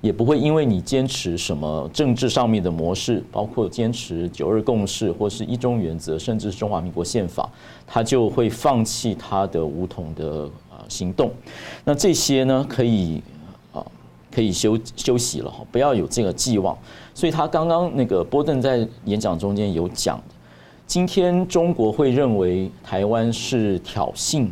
[0.00, 7.50] 也不会因为你坚持什么政治上面的模式，包括坚持九二共识或是一中原则，甚至是中华民国宪法，
[7.86, 11.32] 他就会放弃他的武统的啊行动。
[11.84, 13.20] 那这些呢，可以
[13.72, 13.84] 啊
[14.30, 16.78] 可以休休息了哈，不要有这个寄望。
[17.12, 20.22] 所以他刚刚那个波顿在演讲中间有讲，
[20.86, 24.46] 今天中国会认为台湾是挑衅，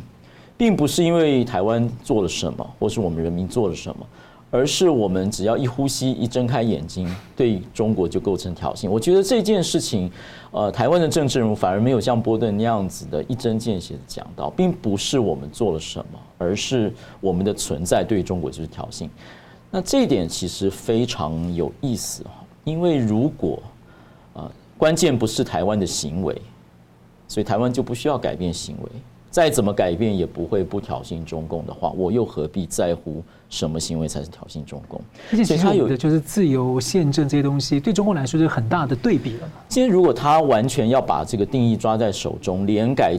[0.57, 4.05] 并不是因为台湾做了什么，或是我们人民做了什么。
[4.51, 8.89] 而是我们只要一呼吸、一睁开眼睛，对中国就构成挑衅。
[8.89, 10.11] 我觉得这件事情，
[10.53, 19.09] 呃，台湾的政治人物反而没有像波顿那样子的一针见血的讲到，并不是我们做了什么，而是我们的存在对中国就是挑衅。
[19.71, 23.61] 那这一点其实非常有意思哈，因为如果
[24.33, 26.41] 啊，关键不是台湾的行为，
[27.27, 28.89] 所以台湾就不需要改变行为。
[29.37, 34.99] 再怎么改变也不会不挑衅中共的话，我又何必在乎什么行为才是挑衅中共？
[35.31, 39.49] 而且其实他有的就是自由宪政这些东西，对中共来说是很大的对比了。
[39.69, 43.15] 今天如果他完全要把这个定义抓在手中，连改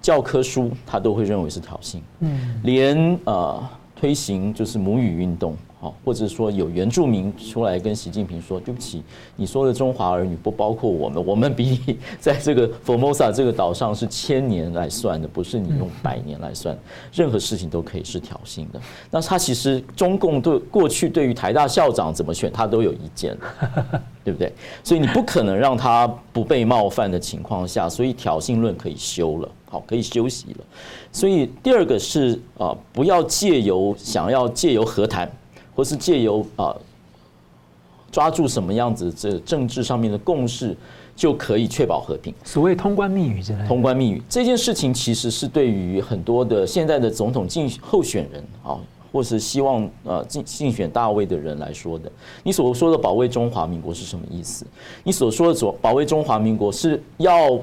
[0.00, 1.98] 教科书他都会认为是挑衅。
[2.20, 3.62] 嗯，连呃
[3.94, 5.54] 推行就是母语运动。
[5.80, 9.00] 好，或者说有原住民出来跟习近平说：“对不起，
[9.36, 16.76] 你说的中华儿女不包括我们，我们比你 在这个 Formosa 这个岛上是千年来算的，不是你用百年来算，
[17.12, 23.38] 任何事情都可以是挑衅的。”那他其实中共对过去对于台大校长怎么选，他都有意见，
[24.24, 24.52] 对不对？
[24.82, 30.64] 所以你不可能让他不被冒犯的情况下，所以挑衅论可以休了，好，可以休息了。
[31.12, 35.30] 所以第二个是啊，不要借由想要借由和谈。
[35.78, 36.76] 或是借由啊
[38.10, 40.76] 抓住什么样子这政治上面的共识，
[41.14, 42.34] 就可以确保和平。
[42.42, 43.64] 所谓通关密语之类。
[43.68, 48.76] 通关密语这件事情，其实是对于很多的现在的总统竞候选人啊，
[49.12, 52.10] 或是希望呃竞竞选大位的人来说的。
[52.42, 54.66] 你所说的保卫中华民国是什么意思？
[55.04, 57.56] 你所说的所保卫中华民国是要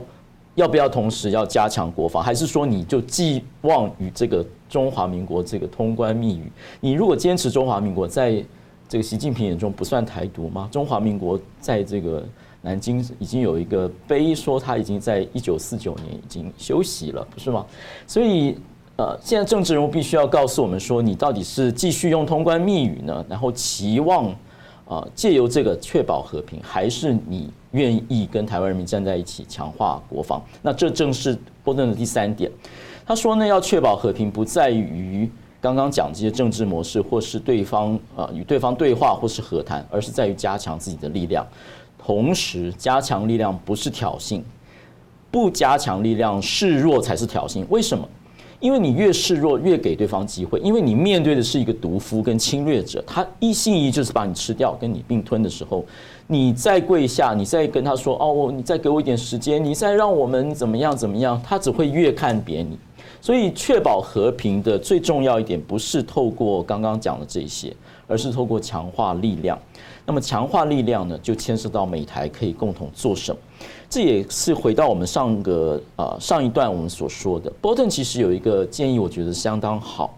[0.56, 6.52] 要不要同时要加强国防，还是说你就寄望于这个中华民国这个通关密语？
[6.80, 8.44] 你如果坚持中华民国在
[8.88, 10.68] 这个习近平眼中不算台独吗？
[10.72, 12.24] 中华民国在这个
[12.62, 17.66] 南京已经有一个碑，说他已经在一九四九年已经休息了，不是吗？
[18.08, 18.56] 所以，
[18.98, 24.34] 呃，现在政治人物必须要告诉我们说，你到底是继续用通关密语呢，然后期望
[24.88, 30.42] 啊借由这个确保和平，还是你愿意跟台湾人民站在一起强化国防？
[30.62, 32.52] 那这正是波顿的第三点。
[33.06, 35.30] 他说呢，要确保和平，不在于。
[35.62, 41.44] 刚刚讲这些政治模式，或是对方呃与对方对话，或是和谈，而是在于加强自己的力量。
[41.98, 44.44] 同时，加强力量不是挑衅，
[45.32, 47.66] 不加强力量示弱才是挑衅。
[47.70, 48.08] 为什么？
[48.60, 50.60] 因为你越示弱，越给对方机会。
[50.60, 55.86] 因为你面对的是一个毒夫跟侵略者，他一心一意就是把你吃掉，跟你并吞的时候，
[56.28, 62.78] 你再跪下，你再跟他说哦，你再给我一点时间，你再让我们怎么样怎么样，他只会越看扁你。
[63.22, 69.58] 所以，确保和平的最重要一点，不是透过刚刚讲的这些，而是透过强化力量。
[70.06, 73.38] 那么，强化力量呢，就牵涉到美台可以共同做什么。
[73.96, 80.18] 这也是回到我们上个呃上一段我们所说的，波特其实有一个建议，我觉得相当好。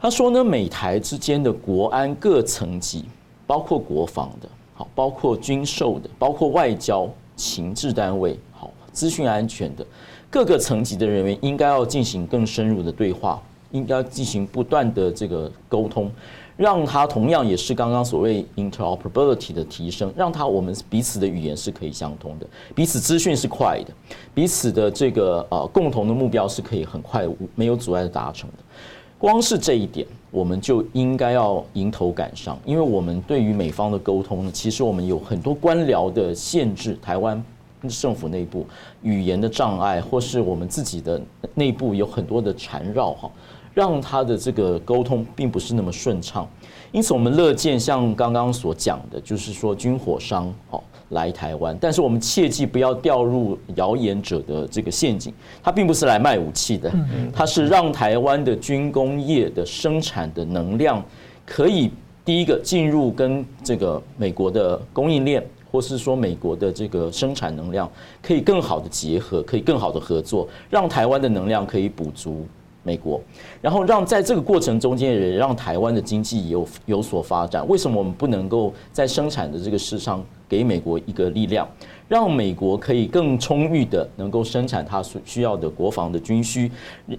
[0.00, 3.04] 他说呢，美台之间的国安各层级，
[3.46, 9.86] 包括国防的，好，包括军售的，包括外交、情治单位，好，资讯安全的。
[10.28, 13.40] 各个层级的人员应该要进行更深入的对话，
[13.70, 16.10] 应该进行不断的这个沟通，
[16.56, 23.92] 让它同样也是刚刚所谓 interoperability 的提升，让它我们彼此的语言是可以相通的，彼此资讯是快的，
[24.34, 28.56] 彼此的这个呃共同的目标是可以很快没有阻碍的达成的。
[29.18, 37.42] 光是这一点，我们就应该要迎头赶上，因为我们对于美方的沟通呢，其实我们有很多官僚的限制，台湾。
[37.88, 38.64] 政府内部
[39.02, 41.20] 语言的障碍，或是我们自己的
[41.54, 43.28] 内部有很多的缠绕哈，
[43.74, 46.48] 让他的这个沟通并不是那么顺畅。
[46.90, 55.32] 因此，我们乐见像刚刚所讲的，就是说军火商哦来台湾，但是我们切记不要掉入谣言者的这个陷阱。
[55.62, 56.92] 他并不是来卖武器的，
[57.32, 61.02] 他是让台湾的军工业的生产的能量
[61.46, 61.90] 可以
[62.24, 65.42] 第一个进入跟这个美国的供应链。
[65.72, 72.46] 或是说美国的这个生产能量可以更好的结合，可以更好的合作，让台湾的能量可以补足
[72.82, 73.20] 美国，
[73.60, 77.66] 然后让在这个过程中间也让台湾的经济有有所发展。
[77.68, 81.68] 为什么我们不能够在生产的这个事上给美国一个力量，
[82.08, 86.70] 让美国可以更充裕的能够生产它所需要的国防的军需，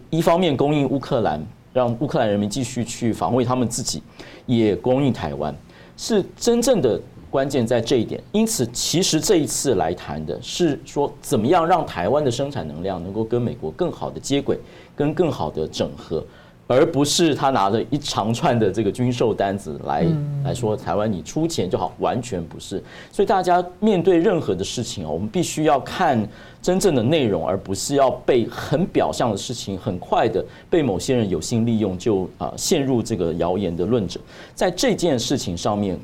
[0.09, 4.03] 一方面供应乌克兰，让乌克兰人民继续去防卫他们自己，
[4.45, 5.55] 也供应台湾，
[5.95, 6.99] 是真正的。
[7.33, 14.55] 关键在这一点，因此，其实这一次来谈的是说，怎么样让台湾的生产能量能够跟美国更好的接轨，
[14.95, 16.23] 跟更好的整合，
[16.67, 20.05] 而不是他拿着一长串的这个军售单子来
[20.45, 22.81] 来说，台湾你出钱就好，完全不是。
[23.11, 26.27] 所以大家面对任何的事情啊，我们必须要看
[26.61, 34.19] 真正的内容，而不是要被很表象的事情很快的被某些人有心利用，就啊陷入这个谣言的论者。
[34.55, 35.99] 在这件事情上面。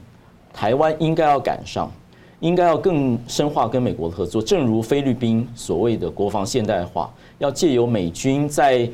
[0.51, 1.89] 台湾应该要赶上，
[2.39, 4.41] 应该要更深化跟美国的合作。
[4.41, 8.89] 正如菲律宾所谓的国防现代化，要借由美军在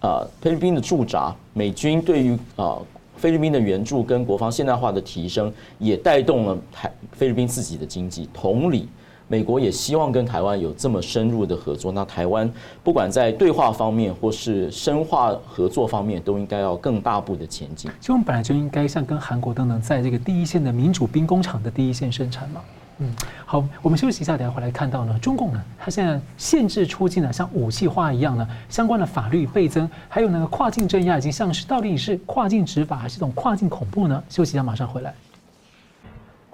[0.00, 2.80] 呃菲律宾的驻扎，美军对于呃
[3.16, 8.28] 菲律宾的援助跟国防现代化的提升，也带动了台菲律宾自己的经济。
[8.32, 8.88] 同理。
[9.28, 12.48] 美国也希望跟台湾有这么深入的合作，那台湾
[12.84, 17.90] 不管在对话方面或是深化合作方面，都应该要更大步的前进。
[17.98, 22.60] 其实我们本来就应该像跟韩国等等，在这个第一线的民主兵工厂的第一线生产嘛。
[22.98, 23.12] 嗯，
[23.44, 34.22] 好，我们休息一下，等下回来看到呢，中共呢，它现在限制出境呢，像武器化一样呢，相关的法律倍增，还有那个跨境镇压已经像是到底是跨境执法还是这种跨境恐怖呢？
[34.30, 35.12] 休息一下，马上回来。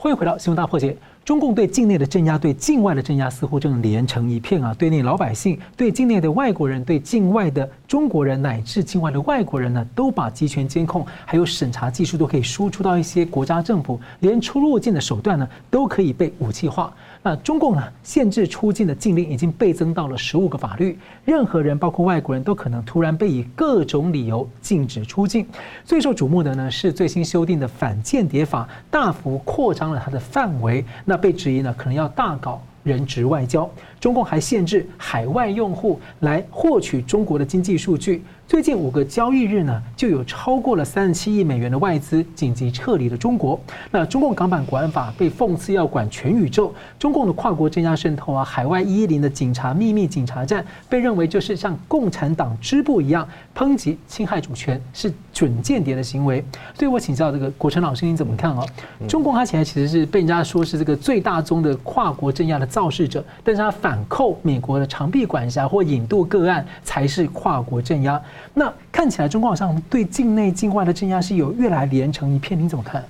[0.02, 0.96] 欢迎回到新闻大破解。
[1.24, 4.74] 中共对境内的镇压，对境外的镇压，似乎正连成一片啊！
[4.76, 16.92] 对内老百姓，对境内的外国人，对境外的中国人，乃至境外的外国人呢，都把集权监控还有审查技术都可以输出到一些国家政府，连出入境的手段呢，都可以被武器化。
[17.24, 25.46] 那中共呢，限制出境的禁令已经倍增到了十五个法律，任何人，包括外国人都可能突然被以各种理由禁止出境。
[25.84, 33.70] 最受瞩目的呢，是最新修订的反间谍法，大幅扩张了它的范围，那被质疑呢，可能要大搞人质外交。
[34.00, 38.20] 中共还限制海外用户来获取中国的经济数据。
[38.52, 43.58] 最近五个交易日呢，就有超过了三十七亿美元的外资紧急撤离了中国。
[43.90, 53.26] 那中共港版国安法被讽刺要管全宇宙，中共的跨国镇压渗透啊，海外一一零的警察秘密警察站被认为就是像共产党支部一样
[53.56, 56.44] 抨击侵害主权，是准间谍的行为。
[56.74, 58.62] 所以我请教这个国成老师，你怎么看啊？
[59.08, 68.20] 中共他现在其实是被人家说是这个最大宗的跨国镇压的肇事者，但是他反扣美国的长臂管辖或引渡个案才是跨国镇压。
[68.54, 73.04] 那看起来，中共好像对境内、境外的镇压是有越来连成一片，您怎么看？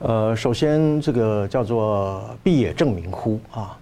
[0.00, 3.78] 呃，首先这个叫做必也正名乎啊？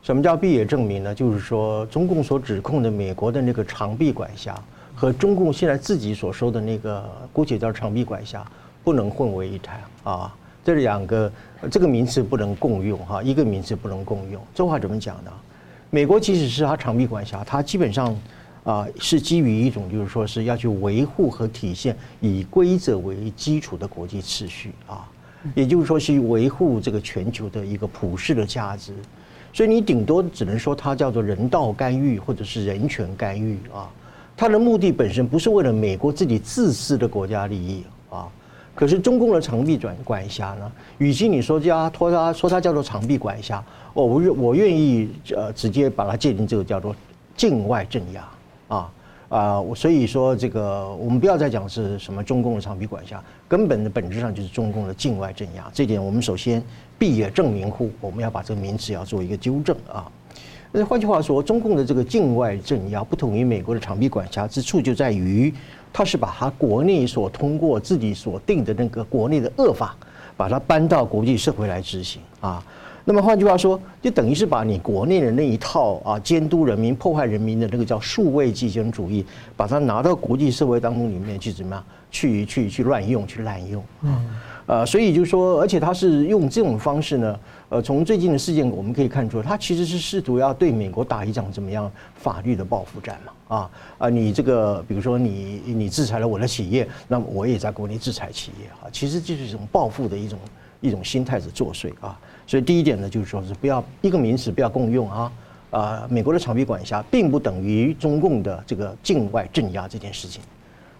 [0.00, 1.14] 什么叫必也正名呢？
[1.14, 4.54] 就是说，中共所指控的美国的那个长臂管辖
[4.94, 8.42] 和中共现在自己所说的那个姑且叫长臂管辖，
[8.82, 10.34] 不能混为一谈啊。
[10.64, 11.32] 这两个
[11.70, 14.40] 这个名词不能共用哈，一个名词不能共用。
[14.54, 15.30] 这话怎么讲呢？
[15.90, 18.16] 美国即使是他长臂管辖，他基本上。
[18.68, 25.08] 啊，是基于一种，就是说是要去维护和体现以规则为基础的国际秩序啊，
[25.54, 28.92] 也就是说是维护这个全球的一个普世的价值，
[29.54, 33.88] 所以你顶多只能说它叫做人道干预或者是人权干预啊，
[34.36, 38.28] 它的目的本身不是为了美国自己自私的国家利益啊，
[38.74, 43.64] 可是中共的长臂管管辖呢，与其你说叫拖他说它叫做长臂管辖，
[43.94, 46.94] 我我愿我愿意呃直接把它界定这个叫做
[47.34, 48.28] 境外镇压。
[49.28, 55.70] 啊，所以说这个，我们不要再讲是什么中共的长臂管辖，根本的本质上就是中共的境外镇压。
[55.72, 56.62] 这点我们首先
[56.98, 60.10] 必也正名乎，我们要把这个名词要做一个纠正啊。
[60.72, 65.52] 那换句话说，中共的这个境外镇压不同于美国的长臂管辖之处，就在于
[65.92, 69.96] 它是把它国内所通过自己所定的那个国内的恶法，
[70.36, 72.64] 把它搬到国际社会来执行啊。
[73.08, 79.24] 那么换句话说，就等于是把你国内的那一套啊，监督人民、破坏人民的那个叫数位极权主义，
[79.56, 81.82] 把它拿到国际社会当中里面去怎么样？
[82.10, 83.82] 去去去乱用、去滥用。
[84.02, 84.36] 嗯。
[84.66, 87.40] 呃，所以就是说，而且他是用这种方式呢，
[87.70, 93.56] 呃，从最近的事件我们可以看出，他其实是试图要对美国打一场怎么样法律的报复战嘛。
[93.56, 100.38] 啊啊，你这个比如说你你制裁了我的企业，那么我也在国内制裁企业啊，其实就是一种报复的一种
[100.82, 102.20] 一种心态在作祟啊。
[102.48, 105.32] 所以第一点呢，就是说是不要一个名词不要共用啊，
[105.70, 110.40] 啊，美国的长臂管辖并不等于中共的这个境外镇压这件事情，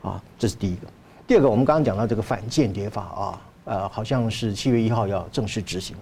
[0.02, 0.86] 啊，这是第一个。
[1.26, 5.96] 第二个，我们刚刚讲到这个反间谍法啊，呃，好像是七月一号要正式执行，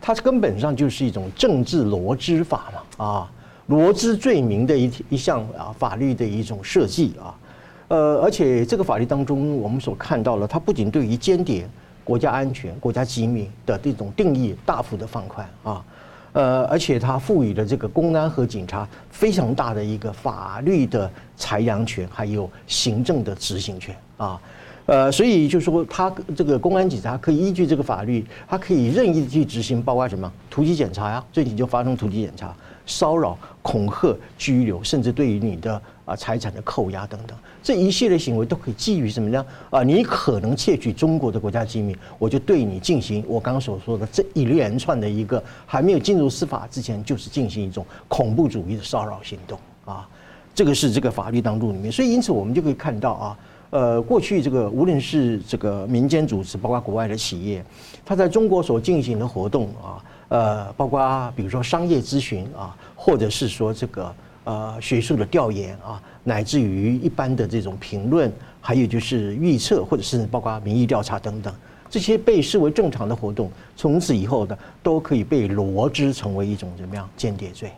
[0.00, 3.32] 它根本上就是一种政治罗织法嘛，啊，
[3.68, 7.38] 罗织罪名的一一项啊法律的一种设计啊，
[7.86, 11.64] 呃，而且这个法律当中我们所看到了，它不仅对于间谍。
[12.04, 15.84] 国家安全、国家机密的这种定义大幅的放宽啊，
[16.32, 24.38] 呃，而且它赋予了这个公安和警察非常大的一个法律的裁量权，还有行政的执行权啊，
[24.86, 32.54] 呃，所以就是说，他这个公安警察可以依据这个法律，他可以任意的去执行，包括什么突击检查呀，最近就发生突击检查、
[32.86, 35.80] 骚扰、恐吓、拘留，甚至对于你的。
[36.06, 39.42] 啊，财产的扣押等等，这一系列行为都可以基于什么呢？
[39.70, 50.06] 啊，你可能窃取中国的国家机密，我就对你进行我刚刚所说的这一连串的一个还没有进入司法之前，就是进行一种恐怖主义的骚扰行动啊。
[50.54, 53.38] 这个是这个法律当中里面，所以因此我们就可以看到啊，
[53.70, 57.64] 呃，过去这个无论是这个民间组织，包括国外的企业，
[58.04, 64.14] 它在中国所进行的活动啊，呃，包括比如说商业咨询啊，或者是说这个。
[64.46, 71.50] 呃，学术的调研啊，乃至于一般的这种评论，还有就是预测，或者是包括民意调查等等，
[71.88, 77.72] 这些被视为正常的活动，从此以后呢，都可以被罗织成为一种怎么样间谍罪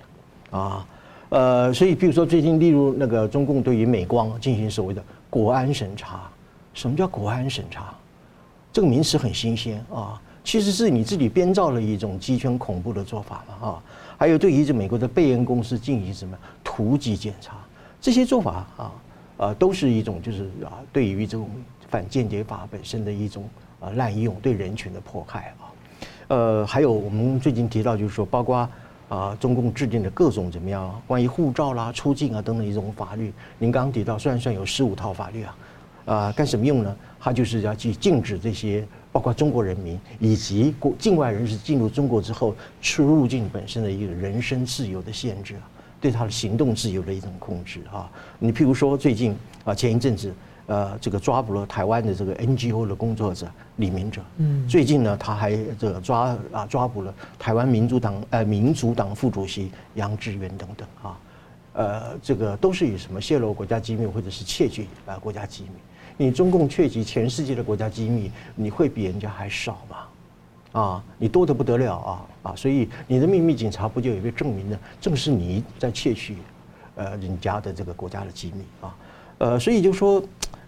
[0.51, 0.85] 啊？
[1.29, 6.29] 呃，所以比如说最近，例如那个中共对于美光进行所谓的国安审查，
[6.75, 7.95] 什么叫国安审查？
[8.73, 13.83] 这个名词很新鲜啊，其实是你自己编造了一种极权恐怖的做法嘛啊。
[14.17, 17.57] 还有对于这美国的贝恩公司进行什么突击检查，
[18.01, 18.93] 这些做法啊，
[19.39, 21.51] 呃，都是一种就是啊，对于这种
[21.91, 23.43] 反间谍法本身的一种
[23.81, 25.67] 啊滥用，对人权的迫害啊。
[26.29, 28.69] 呃，还有我们最近提到，就是说，包括
[29.09, 33.33] 啊，中共制定的各种怎么样关于护照啦、出境啊等等一种法律。
[33.59, 35.57] 您刚刚提到，算算有十五套法律啊，
[36.05, 36.97] 啊，干什么用呢？
[37.19, 38.87] 它就是要去禁止这些。
[39.17, 45.65] 包括中国人民以及国境外人士进入中国之后出入境本身的一个人身自由的限制啊，
[45.99, 48.11] 对他的行动自由的一种控制啊。
[48.39, 50.31] 你譬如说最近啊，前一阵子
[50.67, 54.21] 呃，这个抓捕了台湾的这个 NGO 的工作者李明哲。
[54.37, 61.19] 嗯，最近呢，他还这个抓啊抓捕了台湾民主党呃民主党副主席杨志远等等啊，
[61.73, 65.71] 呃，这个都是以什么泄露国家机密或者是窃取啊国家机密？
[66.17, 70.81] 你中共窃取全世界的国家机密，你会比人家还少吗？
[70.81, 72.57] 啊，你多的不得了啊啊！
[72.57, 74.79] 所以你的秘密警察不就有被证明呢？
[75.01, 76.37] 正是你在窃取
[76.95, 78.97] 呃人家的这个国家的机密啊，
[79.39, 80.23] 呃，所以就说。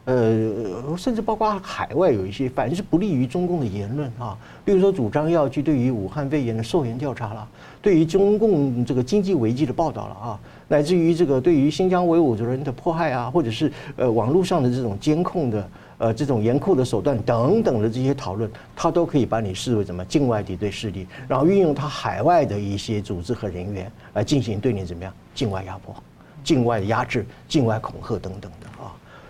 [0.09, 4.35] 呃，甚至包括海外有一些反正是不利于中共的言论啊，
[4.65, 7.47] 比如说主张要去对于武汉肺炎的溯源调查了，
[7.83, 25.95] 对于中共这个经济危机的报道了啊，乃至于这个对于新疆维吾尔人的迫害啊，或者是呃网络上的这种监控的呃这种严酷的手段等等的这些讨论，他都可以把你视为什么境外敌对势力，然后运用他海外的一些组织和人员来进行对你怎么样境外压迫、
[26.43, 28.68] 境外压制、境外恐吓等等的。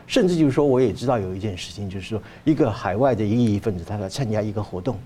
[0.08, 4.96] 甚至就是说，我也知道有一件事情，就是说，一个海外的异议分子，他来参加一个活动，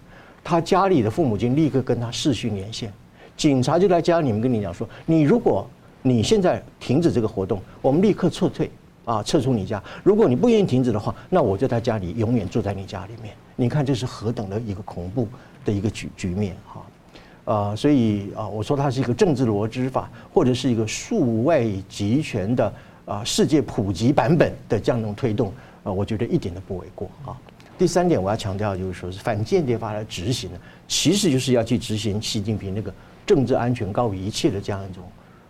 [0.45, 2.91] 他家里的父母亲立刻跟他视讯连线，
[3.37, 5.69] 警察就在家里面跟你讲说，你如果
[6.03, 8.71] 你现在停止这个活动，我们立刻撤退
[9.05, 9.83] 啊，撤出你家。
[10.05, 13.35] 如果你不愿意停止的话，那我就在家里永远住在你家里面。
[13.57, 15.27] 你看这是何等的一个恐怖
[15.65, 22.73] 的一个局局面哈，啊，所以啊，我说它是一个政治罗织法，或者是一个数位集权的。
[23.05, 27.37] 啊，世界普及版本的这样一种推动，啊，我觉得一点都不为过啊。
[27.77, 32.95] 第三点，我要强调就是说，是反间谍法来执行呢，其实就是要去执行习近平那个
[33.27, 35.03] 政治安全高于一切的这样一种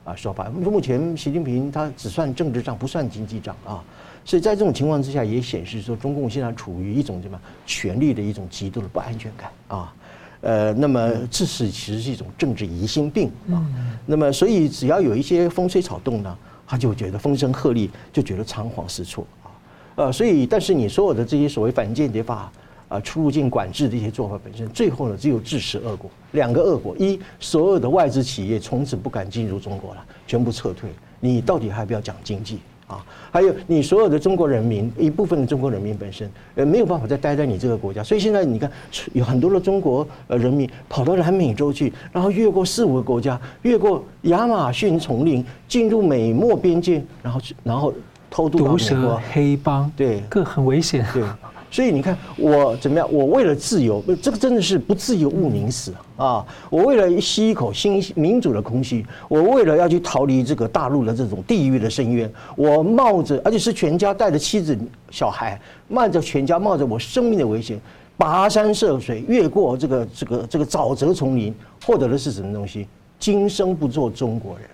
[0.03, 0.49] 啊说法。
[0.49, 3.85] 目前，习近平他只算政治账，不算经济账啊。
[4.25, 9.95] 所以在这种情况之下，也显示说，中共现在处于一种什么权力的一种极度的不安全感啊。
[10.41, 13.61] 呃，那么这是其实是一种政治疑心病啊。
[14.07, 16.39] 那么，所以只要有一些风吹草动呢。
[16.73, 19.27] 他就觉得风声鹤唳，就觉得仓皇失措。
[19.43, 19.53] 啊，
[19.97, 22.51] 呃，所以但是你所有的这些所谓反间谍法
[22.89, 30.89] 啊、出入境管制的一些做法本身，最后呢只有自食恶果，两个恶果：一，所有的外资企业从此不敢进入中国了，全部撤退，
[31.21, 32.61] 你到底还不要讲经济？
[32.93, 38.71] 啊，还有你所有的中国人民，一部分的中国人民本身，呃，没有办法再待在你这个国家，所以现在你看，
[39.15, 47.93] 有很多的中国呃人民跑到南美洲去，然后越过四五个国家，越过亚马逊丛林，进入美墨边境，然后去，然后
[48.31, 48.77] 偷渡到美国。
[48.77, 51.07] 毒蛇黑帮，对，更很危险。
[51.15, 51.23] 对。
[51.73, 53.09] 所以你看我怎么样？
[53.11, 56.47] 我为了自由，这个真的是不自由勿宁死啊！
[56.69, 64.79] 我为了吸一口新民主的空气，我为了要去逃离这个大陆的这种地狱的深渊，我冒着而且是全家带着妻子
[65.11, 65.59] 小孩，
[65.89, 67.81] 冒着全家冒着我生命的危险，
[68.19, 71.55] 跋山涉水，越过这个这个这个沼泽丛林，
[71.87, 72.87] 获得的是什么东西？
[73.19, 74.69] 今生不做中国人，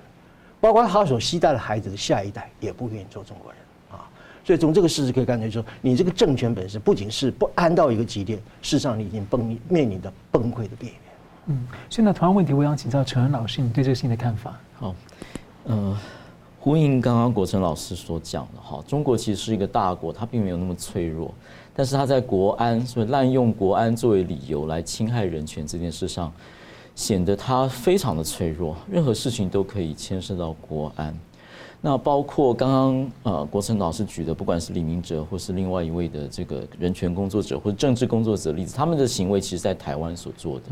[0.61, 3.61] 包括他所携带的孩子的下一代也不愿意做中国人。
[4.49, 11.01] 所以从这个事实可以看出，说你这个政权本身不仅是不安到一个极点，事实上你已经崩面临的崩溃的边缘。
[11.49, 14.59] 嗯，现在同样问题，我想请教陈恩老师，你对这个事情的看法？
[14.79, 14.95] 好，
[15.65, 15.95] 呃，
[16.59, 21.35] 呼应刚刚国成老师所讲的哈，中国其实是一个大国，它并没有那么脆弱，
[21.75, 26.33] 但是它在国安，所以滥用国安作为理由来侵害人权这件事上，
[26.95, 31.15] 显得它非常的脆弱，任何事情都可以牵涉到国安。
[31.81, 40.65] 那包括刚刚呃国成老师举的，不管是李明哲或是另外一位的这个人权工作者或者政治工作者的例子，他们的行为其实在台湾所做的。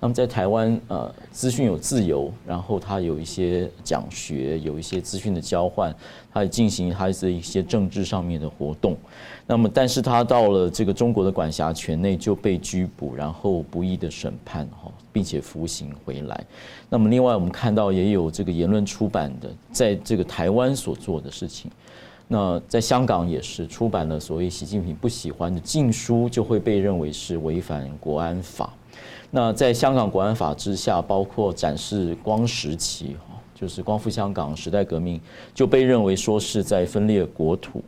[0.00, 5.94] 那么在台湾呃资讯有自由，然后他有一些讲学，有一些资讯的交换，
[6.32, 8.96] 他也进行他的一些政治上面的活动。
[9.46, 14.90] 那么但是他到了这个中国的管辖权内就被拘捕，然后不义的审判哈。
[15.16, 16.46] 并且服刑回来。
[16.90, 21.70] 那么，另外我们看到也有这个言论出版的，在这个台湾所做的事情。
[22.28, 28.74] 那在香港也是出版了所谓习近平不喜欢的禁书，就会被认为是违反国安法。
[29.30, 33.16] 那在香港国安法之下，包括展示光时期，
[33.54, 35.18] 就是光复香港时代革命，
[35.54, 37.82] 就被认为说是在分裂国土。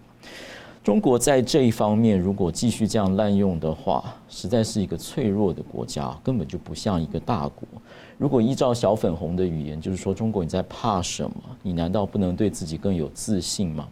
[0.89, 7.69] 中国在这一方面，如果继续这样滥用的话，实在是一个脆弱的国家，根本就不像一个大国。
[8.17, 11.37] 如果依照小粉红的语言，就是说中国你在怕什么？
[11.63, 13.87] 你难道不能对自己更有自信吗？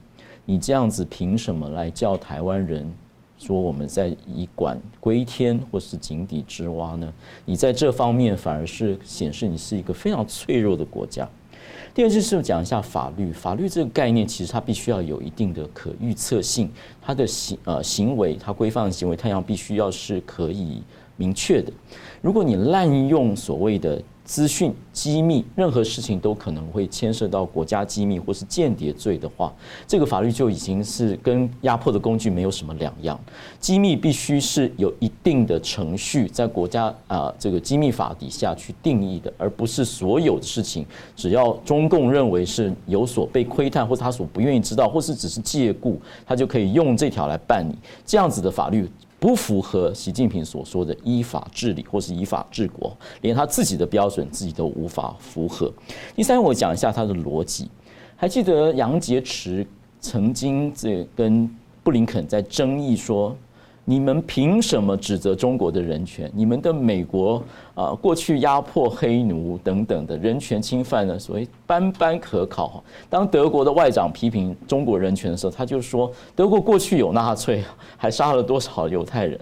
[0.46, 2.90] 你这样子凭什么来叫台湾人
[3.36, 7.12] 说我们在以管窥天或是井底之蛙呢？
[7.44, 11.28] 你在这方面反而是显示你是一个非常脆弱的国家。
[11.96, 16.70] 第二就是讲一下法律，法律这个概念其实它必须要有一定的可预测性，
[17.00, 20.82] 它的行呃行为，它规范的行为，它要必须要是可以
[21.16, 21.72] 明确的。
[22.20, 29.54] 如果你滥用所谓的资讯机密，任何事情都可能会牵涉到国家机密或是间谍罪的话，
[29.86, 33.18] 这个法律就已经是跟压迫的工具没有什么两样。
[33.60, 47.74] 机密必须是有一定的程序，在国家啊这个机密法底下去定义的，而不是所有的事情，只要中共认为是有所被窥探，或者他所不愿意知道，或是只是借故，他就可以用这条来办理。
[48.04, 48.90] 这样子的法律。
[49.26, 55.68] 不符合习近平所说的依法治理或是依法治国，连他自己的标准自己都无法符合。
[56.14, 57.68] 第三，我讲一下他的逻辑。
[58.14, 59.66] 还记得杨洁篪
[59.98, 61.50] 曾经这跟
[61.82, 63.36] 布林肯在争议说。
[63.88, 66.28] 你们凭什么指责中国的人权？
[66.34, 67.40] 你们的美国
[67.72, 71.16] 啊，过去压迫黑奴等等的人权侵犯呢？
[71.16, 72.82] 所谓斑斑可考。
[73.08, 77.62] 当德国的外长批评中国人权的时候，他就说德国过去有纳粹，
[77.96, 79.38] 还杀了多少犹太人？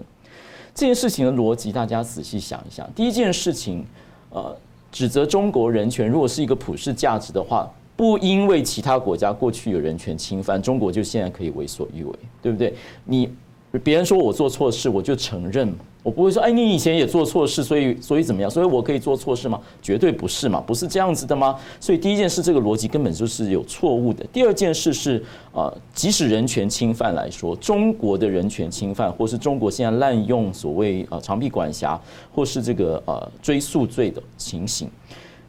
[0.74, 2.86] 这件事情的逻辑，大家仔细想一想。
[2.94, 3.82] 第一件事情，
[4.28, 4.54] 呃，
[4.92, 7.66] 指责中国人权，如果是一个普世价值的话，
[7.96, 12.74] 不因为其他国家过去有人权侵犯，中国就现在可以为所欲为，对不对？
[13.06, 13.30] 你。
[13.78, 18.48] 别人说我做错事，我就承认，我不会说，哎，你以前也做错事，所以所以怎么样？
[18.48, 19.60] 所以我可以做错事吗？
[19.82, 21.58] 绝对不是嘛，不是这样子的吗？
[21.80, 24.24] 所以第一件事，这个逻辑根本就是有错误的。
[24.32, 25.20] 第二件事是，
[25.52, 32.00] 啊，即使人权侵犯来说，中国的人权侵犯，或是中国现在滥用所谓啊长臂管辖，
[32.32, 34.88] 或是这个呃追诉罪的情形，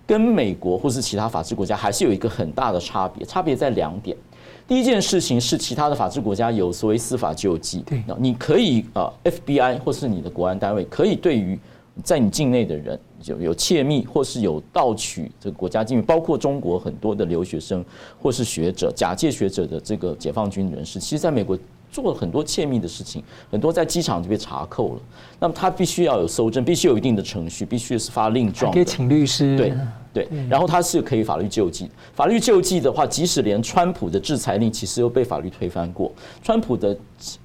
[0.08, 4.18] 跟美国或是其他法治国家还是有一个很大的差别，差别在两点。
[4.68, 11.58] 第一件事情是，其他的法治国家有所谓司法救济，对，你可以啊，FBI 或是你的国安单位可以对于
[12.04, 17.86] 在你境内的人有有窃密或是有盗取这个国家机密，包括中国很多的留学生
[18.20, 21.58] 或是学者、假借学者的这个解放军人士，其实在美国
[21.96, 25.02] 做了很多窃密的事情，很多在机场就被查扣了。
[25.40, 29.74] 那么他必须要有搜证，必须有一定的程序，必须是发令状，可以请律师，对。
[30.16, 31.92] 对，然后他是可以法律救济。
[32.14, 36.10] 法律救济的话，即使连川普的制裁令，其实又被法律推翻过。
[36.42, 36.98] 川普的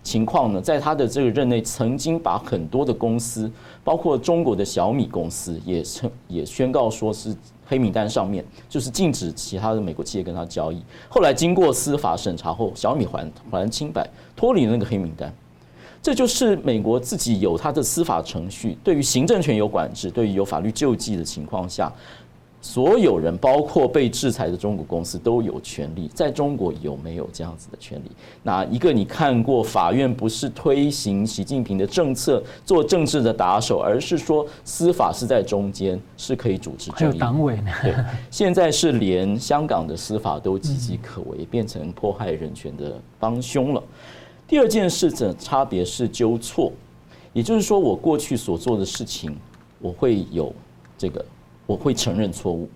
[0.05, 3.51] 情况呢，在他的这个任内，曾经把很多的公司，
[3.82, 7.34] 包括中国的小米公司，也称也宣告说是
[7.66, 10.80] 黑名单上面，就是禁止其他的美国企业跟他交易。
[11.09, 14.09] 后来经过司法审查后，小米还还清白，
[14.41, 15.30] 脱离那个黑名单。
[16.01, 21.93] 这就是美国自己有他的司法程序，对于行政权有管制，对于有法律救济的情况下。
[22.62, 26.11] 所有人，包括被制裁的中国公司，都有权利。
[26.14, 28.11] 在中国有没有这样子的权利？
[28.43, 29.62] 哪一个你看过？
[29.62, 37.12] 法院不是推行习近平的政策，做政治的打手，而是说司法是在中间，是可以主持正义。
[37.12, 37.70] 还有党委呢？
[37.82, 37.95] 对，
[38.30, 43.82] 现在是连香港的司法都岌岌可危，变成迫害人权的帮凶了。
[44.51, 46.72] 第二件事的差别是纠错，
[47.32, 49.38] 也就是说，我过去所做的事情，
[49.78, 50.53] 我会有
[50.98, 51.24] 这个。
[51.66, 52.68] 我会承认错误。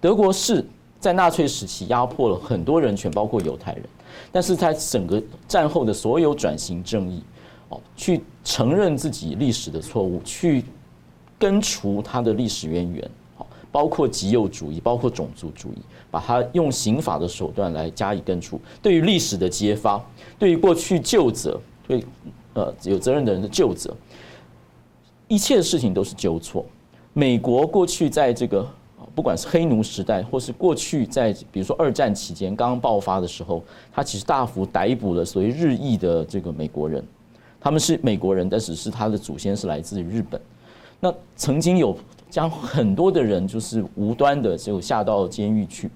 [0.00, 0.64] 德国是
[0.98, 3.84] 在纳粹时期压迫了很多人权，包括犹太人，
[4.32, 7.22] 但是在整个战后的所有转型正义，
[7.68, 10.64] 哦，去承认自己历史的错误，去
[11.38, 15.78] 根除它的历史渊源，好，包括极右主义，包括种族主义，
[16.10, 18.60] 把它用刑法的手段来加以根除。
[18.80, 20.02] 对于历史的揭发，
[20.38, 22.04] 对于过去旧责，对
[22.54, 23.94] 呃有责任的人的旧责，
[25.26, 26.64] 一切的事情都是纠错。
[27.12, 28.66] 美国过去在这个
[29.14, 37.04] 不管是黑奴时代，或是过去在比如说二战期间刚刚爆发的时候，他其实大幅逮捕了所谓日裔的这个美国人，
[37.60, 40.40] 他们是美国人，但只是他的祖先是来自于日本。
[41.00, 41.96] 那曾经有
[42.30, 45.90] 将很多的人就是无端的就下到监狱去，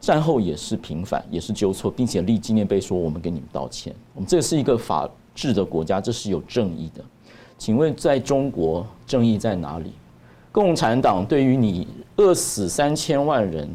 [0.00, 3.94] 战后也是平反，也是纠错，并且立纪念碑说我们给你们道歉。
[4.14, 7.04] 我们这是一个法治的国家，这是有正义的。
[7.56, 9.92] 请问在中国正义在哪里？
[10.50, 11.86] 共产党对于你
[12.16, 13.68] 饿死三千万人，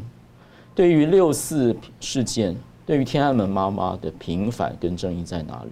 [0.74, 2.54] 对于六四事件，
[2.84, 5.70] 对于天安门妈妈的平反跟正义在哪里？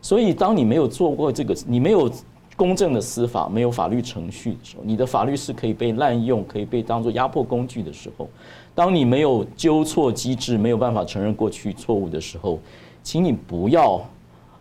[0.00, 2.10] 所以，当你没有做过这个，你没有
[2.58, 8.28] 公正的司法，没有法律程序的时候，你的法律是可以被滥用，可以被当作压迫工具的时候，
[8.74, 12.58] 当你没有纠错机制，没有办法承认过去错误的时候，
[13.04, 14.04] 请你不要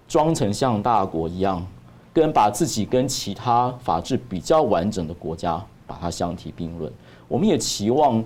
[0.07, 1.65] 装成像大国一样，
[2.13, 5.61] 跟把自己跟其他法治比较完整的国家。
[5.87, 6.91] 把它相提并论，
[7.29, 8.21] 我们也期望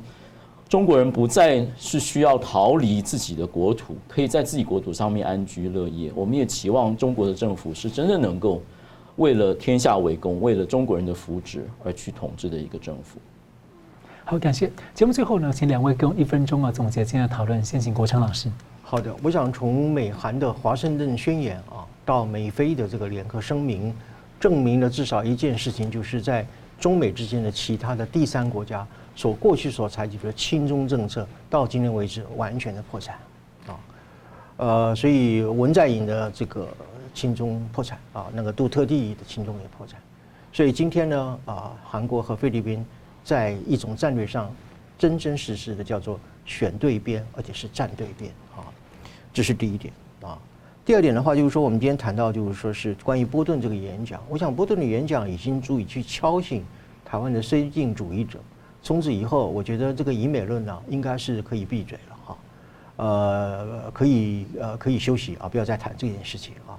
[0.67, 6.11] 中国人不再是需要逃离自己的国土，可以在自己国土上面安居乐业。
[6.15, 8.59] 我们也期望中国的政府是真正能够
[9.21, 13.19] 为了天下为公，为了中国人的福祉而去统治的一个政府。
[14.25, 17.63] 好，感谢节目最后呢，请两位给我一分钟啊总结今天的讨论。
[17.63, 18.49] 先请国强老师。
[18.81, 23.93] 好的，我想从美韩的华盛顿宣言啊，到美菲的这个联合声明，
[24.39, 26.43] 证明了至少一件事情，就是在。
[26.79, 28.83] 中美之间的其他的第三国家
[29.15, 33.15] 所过去所采取的亲中政策，到今天为止完全的破产，
[33.67, 33.77] 啊，
[34.57, 36.67] 呃，所以文在寅的这个
[37.13, 39.99] 亲中破产啊，那个杜特地的亲中也破产，
[40.51, 42.85] 所以今天呢，啊，韩国和菲律宾
[43.23, 44.53] 在一种战略上
[44.97, 48.65] 真真实实的叫做选对边，而且是站对边啊，
[49.33, 50.37] 这是第一点啊。
[50.83, 54.19] 第二点的话，就是说我们今天谈到，就是说是关于波顿这个演讲。
[54.27, 56.65] 我想波顿的演讲已经足以去敲醒
[57.05, 58.39] 台湾的绥靖主义者。
[58.81, 62.37] 从此以后，我觉得这个以美论呢，应该是可以闭嘴了哈。
[62.95, 66.70] 呃，可以呃可以休息啊，不要再谈这件事情啊。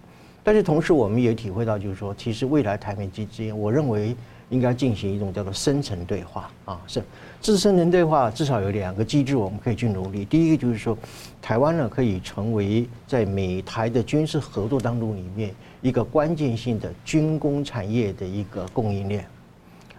[0.44, 4.16] 但是同时，我们也体会到，就是说，其实未来台美之间，我认为。
[4.50, 7.02] 应该进行一种叫做深层对话啊，是，
[7.40, 10.26] 这深层对话至少有两个机制，我们可以去努力。
[10.26, 10.94] 第一个就是说，
[11.40, 19.26] 台湾呢可以成为在美台的军事合作当中里面一个关键性的军工产业的一个供应链，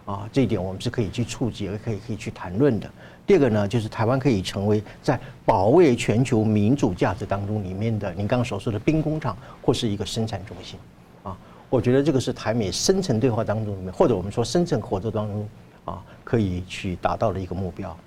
[0.05, 2.87] 啊，这一点我们是可以去触及，也可以可以去谈论的。
[3.26, 10.78] 第二个呢，就是台湾可以成为在保卫全球民主价值当中里面的您刚刚所说的兵工厂或是一个生产中心。
[11.24, 11.38] 啊
[11.69, 15.49] 我觉得这个是台美深层对话当中里面，或者我们说深层合作当中
[15.86, 17.97] 啊，可以去达到的一个目标。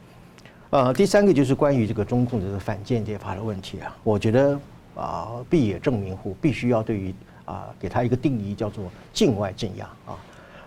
[0.71, 4.57] 呃，第三个就是关于这个中共的反间谍法的问题啊，我觉得
[4.95, 7.13] 啊，必也证明乎，必须要对于
[7.45, 10.19] 啊，给他一个定义，叫做境外镇压啊。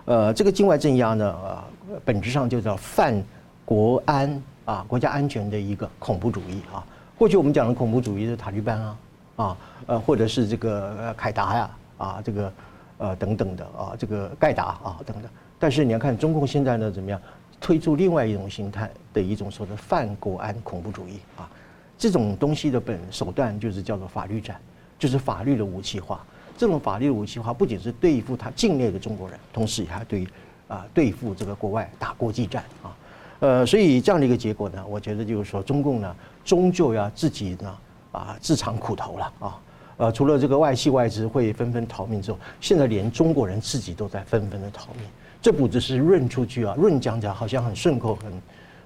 [0.04, 3.24] 呃，这个境外镇压呢，呃，本质上就叫犯
[3.70, 6.84] 国安啊，国家安全的一个恐怖主义啊。
[7.16, 8.98] 过去我们讲的恐怖主义是塔利班啊，
[9.36, 12.52] 啊，呃，或者是这个呃凯达呀，啊，这个。
[12.98, 15.32] 呃，等等的啊，这个盖达啊，等等。
[15.58, 17.22] 但是你要看中共现在呢，怎么样
[17.62, 21.50] 推出另外一种形态的一种说的泛国安恐怖主义啊？
[21.98, 24.60] 这种东西的本手段就是叫做法律战，
[24.98, 26.22] 就是法律的武器化。
[26.58, 30.28] 这种法律武器化不仅是对付他境内的中国人，同时也还对
[30.68, 32.94] 啊对付这个国外打国际战啊。
[33.40, 37.78] 呃，所以这样的一个结果呢，我觉得就是说中共呢，终究要自己呢
[38.12, 39.60] 啊自尝苦头了啊。
[39.98, 45.04] 呃，除了这个外系外资会纷纷逃命之后，现在连中国人自己都在纷纷的逃命。
[45.42, 48.34] 这不只是润出去啊，润讲讲好像很顺口、很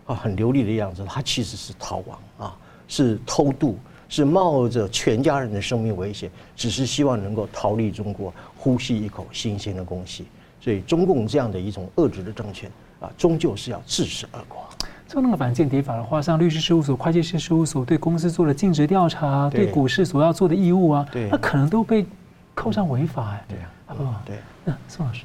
[0.06, 3.76] 啊很流利的样子，他其实是逃亡啊，是偷渡，
[4.08, 10.28] 是冒着全家人的生命危险，只是希望能够逃离中国，呼吸一口新鲜的空气。
[10.62, 12.72] 所以，中共这样的一种恶质的政权
[13.04, 14.60] 啊，终究是要自食恶果。
[15.08, 22.04] 做那个反间谍法的话，像律师事务所、会计师事务所对公司做了尽职调查，对股市所要做的义务啊，那可能都被
[22.56, 23.45] 扣上违法哎。
[23.47, 24.20] 对啊，好不好？
[24.26, 24.38] 对。
[24.66, 25.24] 那宋老师，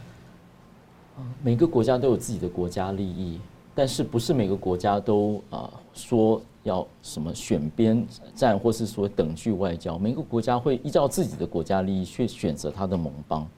[1.43, 3.41] 每个国家都有自己的国家利益，
[3.74, 8.05] 但是不是每个国家都啊说要什么选边
[8.35, 9.97] 站，或是说等距外交？
[9.99, 13.49] 每个国家会依照自己的国家利益去选择他的盟邦。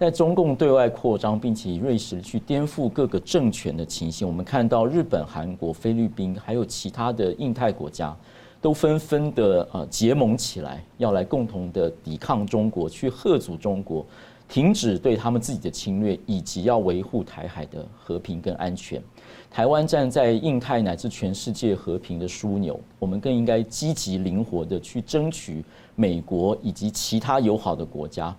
[0.00, 8.16] 在中共对外扩张，并且以锐实去颠覆各个政权的情形，我们看到日本、韩国、菲律宾，还有其他的印太国家，
[8.62, 14.02] 都纷纷的呃结盟起来，要来共同的抵抗中国，去吓阻中国，
[14.48, 19.02] 停止对他们自己的侵略，以及要维护台海的和平跟安全。
[19.50, 25.62] 台湾站在印太乃至全世界和平的枢纽，我们更应该积极灵活的去争取
[25.94, 28.34] 美国以及其他友好的国家。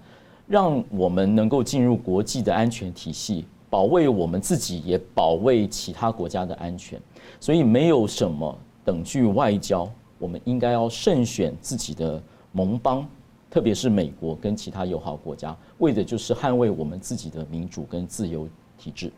[0.52, 7.00] 让我们能够进入国际的安全体系，保卫我们自己，也保卫其他国家的安全。
[7.40, 9.90] 所以，没有什么等距外交，
[10.20, 12.22] 我们应该要慎选自己的
[12.52, 13.08] 盟邦，
[13.50, 18.46] 特别是美国跟其他友好国家，为的就是捍卫我们自己的民主跟自由
[18.78, 19.10] 体制。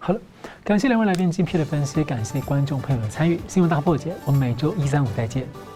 [0.00, 0.20] 好了，
[0.64, 3.38] 感谢两位来宾精辟的分析，感谢观众朋友的参与。
[3.46, 5.75] 新闻大破解，我们每周一、三、五再见。